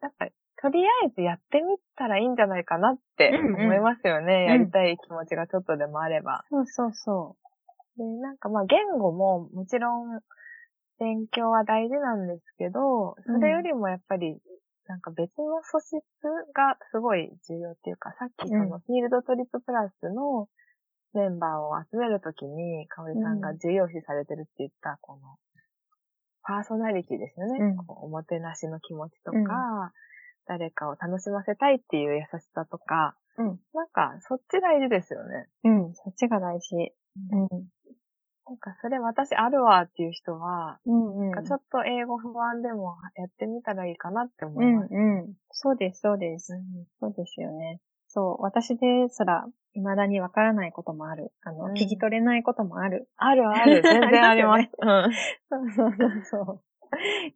[0.02, 0.32] やっぱり、
[0.62, 4.46] とりあえずやってみたらいいんじゃないかなってうんうん思いますよね。
[4.46, 6.46] んやりたい気持ちがちょっとでもあれば。
[6.50, 7.36] そうそうそ
[7.98, 10.22] で、なんかまあ言語ももちろん
[11.00, 14.40] 勉強は大事なんですけど、それよりもやっぱり、
[14.88, 16.00] なんか別の素質
[16.56, 20.48] がすごい重要っていうか、さっきそのフィールドトリッププラスの
[21.14, 25.38] メンバーを集めるときに、かおりさんが重要視されてるって言った、この、
[26.43, 27.60] パーソナリティですよね。
[27.60, 29.43] うんおもてなしの気持ちとか、うん
[30.47, 33.43] 誰かを楽しませたいっていう優しさとか、う。
[33.43, 33.60] うん。
[33.74, 35.47] なんかそっち大事ですよね。
[35.66, 36.76] うん、そっちが大事。
[37.32, 37.47] うん。
[38.47, 41.32] なんかそれ私あるわっていう人は、うんうん。
[41.32, 44.93] なんかちょっと英語不安でもやってみたらいいかなって思うんいます。
[44.93, 45.34] うん。
[45.51, 46.53] そうです、そうです。
[46.99, 47.82] そうですよね。
[48.18, 49.45] そう、私ですら、
[49.76, 51.32] 未だにわからないこともある。
[51.43, 53.07] あの、うん聞き取れないこともある。
[53.15, 54.70] あるある、 全然あります。
[54.82, 55.13] うん。
[55.47, 56.61] そうそうそうそう。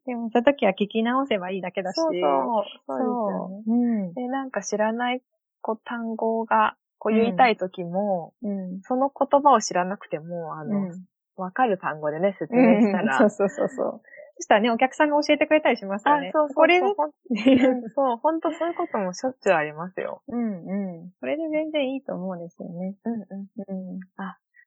[0.08, 1.98] でも、そういう時は聞き直せばいいだけだし。
[1.98, 2.64] そうそう。
[2.88, 3.64] そうですよね。
[3.64, 3.76] そう。
[3.76, 3.78] う
[4.10, 4.14] ん。
[4.16, 5.22] で、なんか知らない
[5.62, 8.82] こう単語がこう言いたい時も、うん。
[8.82, 10.90] その言葉を知らなくても、あの、
[11.36, 13.20] わ、かる単語でね、説明したら。
[13.20, 14.02] そうそうそうそう。
[14.42, 16.30] そしたらね、お客さんが教えてくれたりしますよね。
[16.30, 16.86] あそうそうそうこれで、
[17.94, 20.24] そう、本当そういうこともしょっちゅうありますよ。
[20.28, 21.12] うんうん。
[21.20, 22.96] それで全然いいと思うんですよね。
[23.06, 23.48] うんうん。
[23.68, 24.00] うん。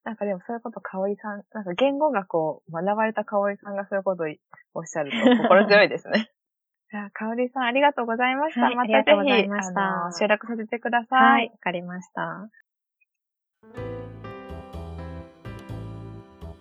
[0.05, 4.27] なんかでもそういうこと、かおりさん、なんか言語学を学ばれたかおりさんがそういうことを
[4.75, 6.31] おっしゃると心強いですね。
[6.93, 8.61] じゃあ、かおりさんありがとうございました。
[8.61, 11.17] はいまありがとうござたぜひ、いましたあの、収録させてくださ。
[11.17, 12.49] はいい、わかりました。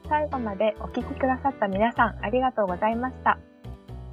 [0.10, 3.38] 最後までお聞きくださった皆さんありがとうございました。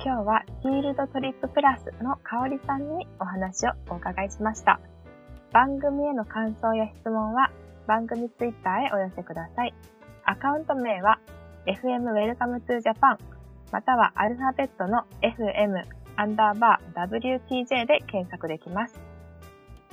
[0.03, 4.81] 今日はフィールドトリッププラスのかおりさんにお話をお伺いしました。
[5.53, 7.51] 番組への感想や質問は
[7.87, 9.75] 番組ツイッターへお寄せください。
[10.25, 11.19] アカウント名は
[11.67, 13.19] FM Welcome to Japan
[13.73, 15.85] またはアルファベットの FM
[16.17, 18.99] アンダーバー WTJ で検索できます。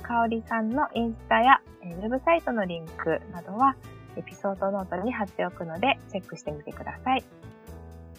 [0.02, 3.76] かおりさんのインスタやウェブサイトのリンクなどは
[4.18, 7.24] エピソードノートに貼っておくのでチェックしてみてください。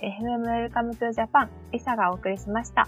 [0.02, 2.88] FM Welcome to Japan リサがお送りしました。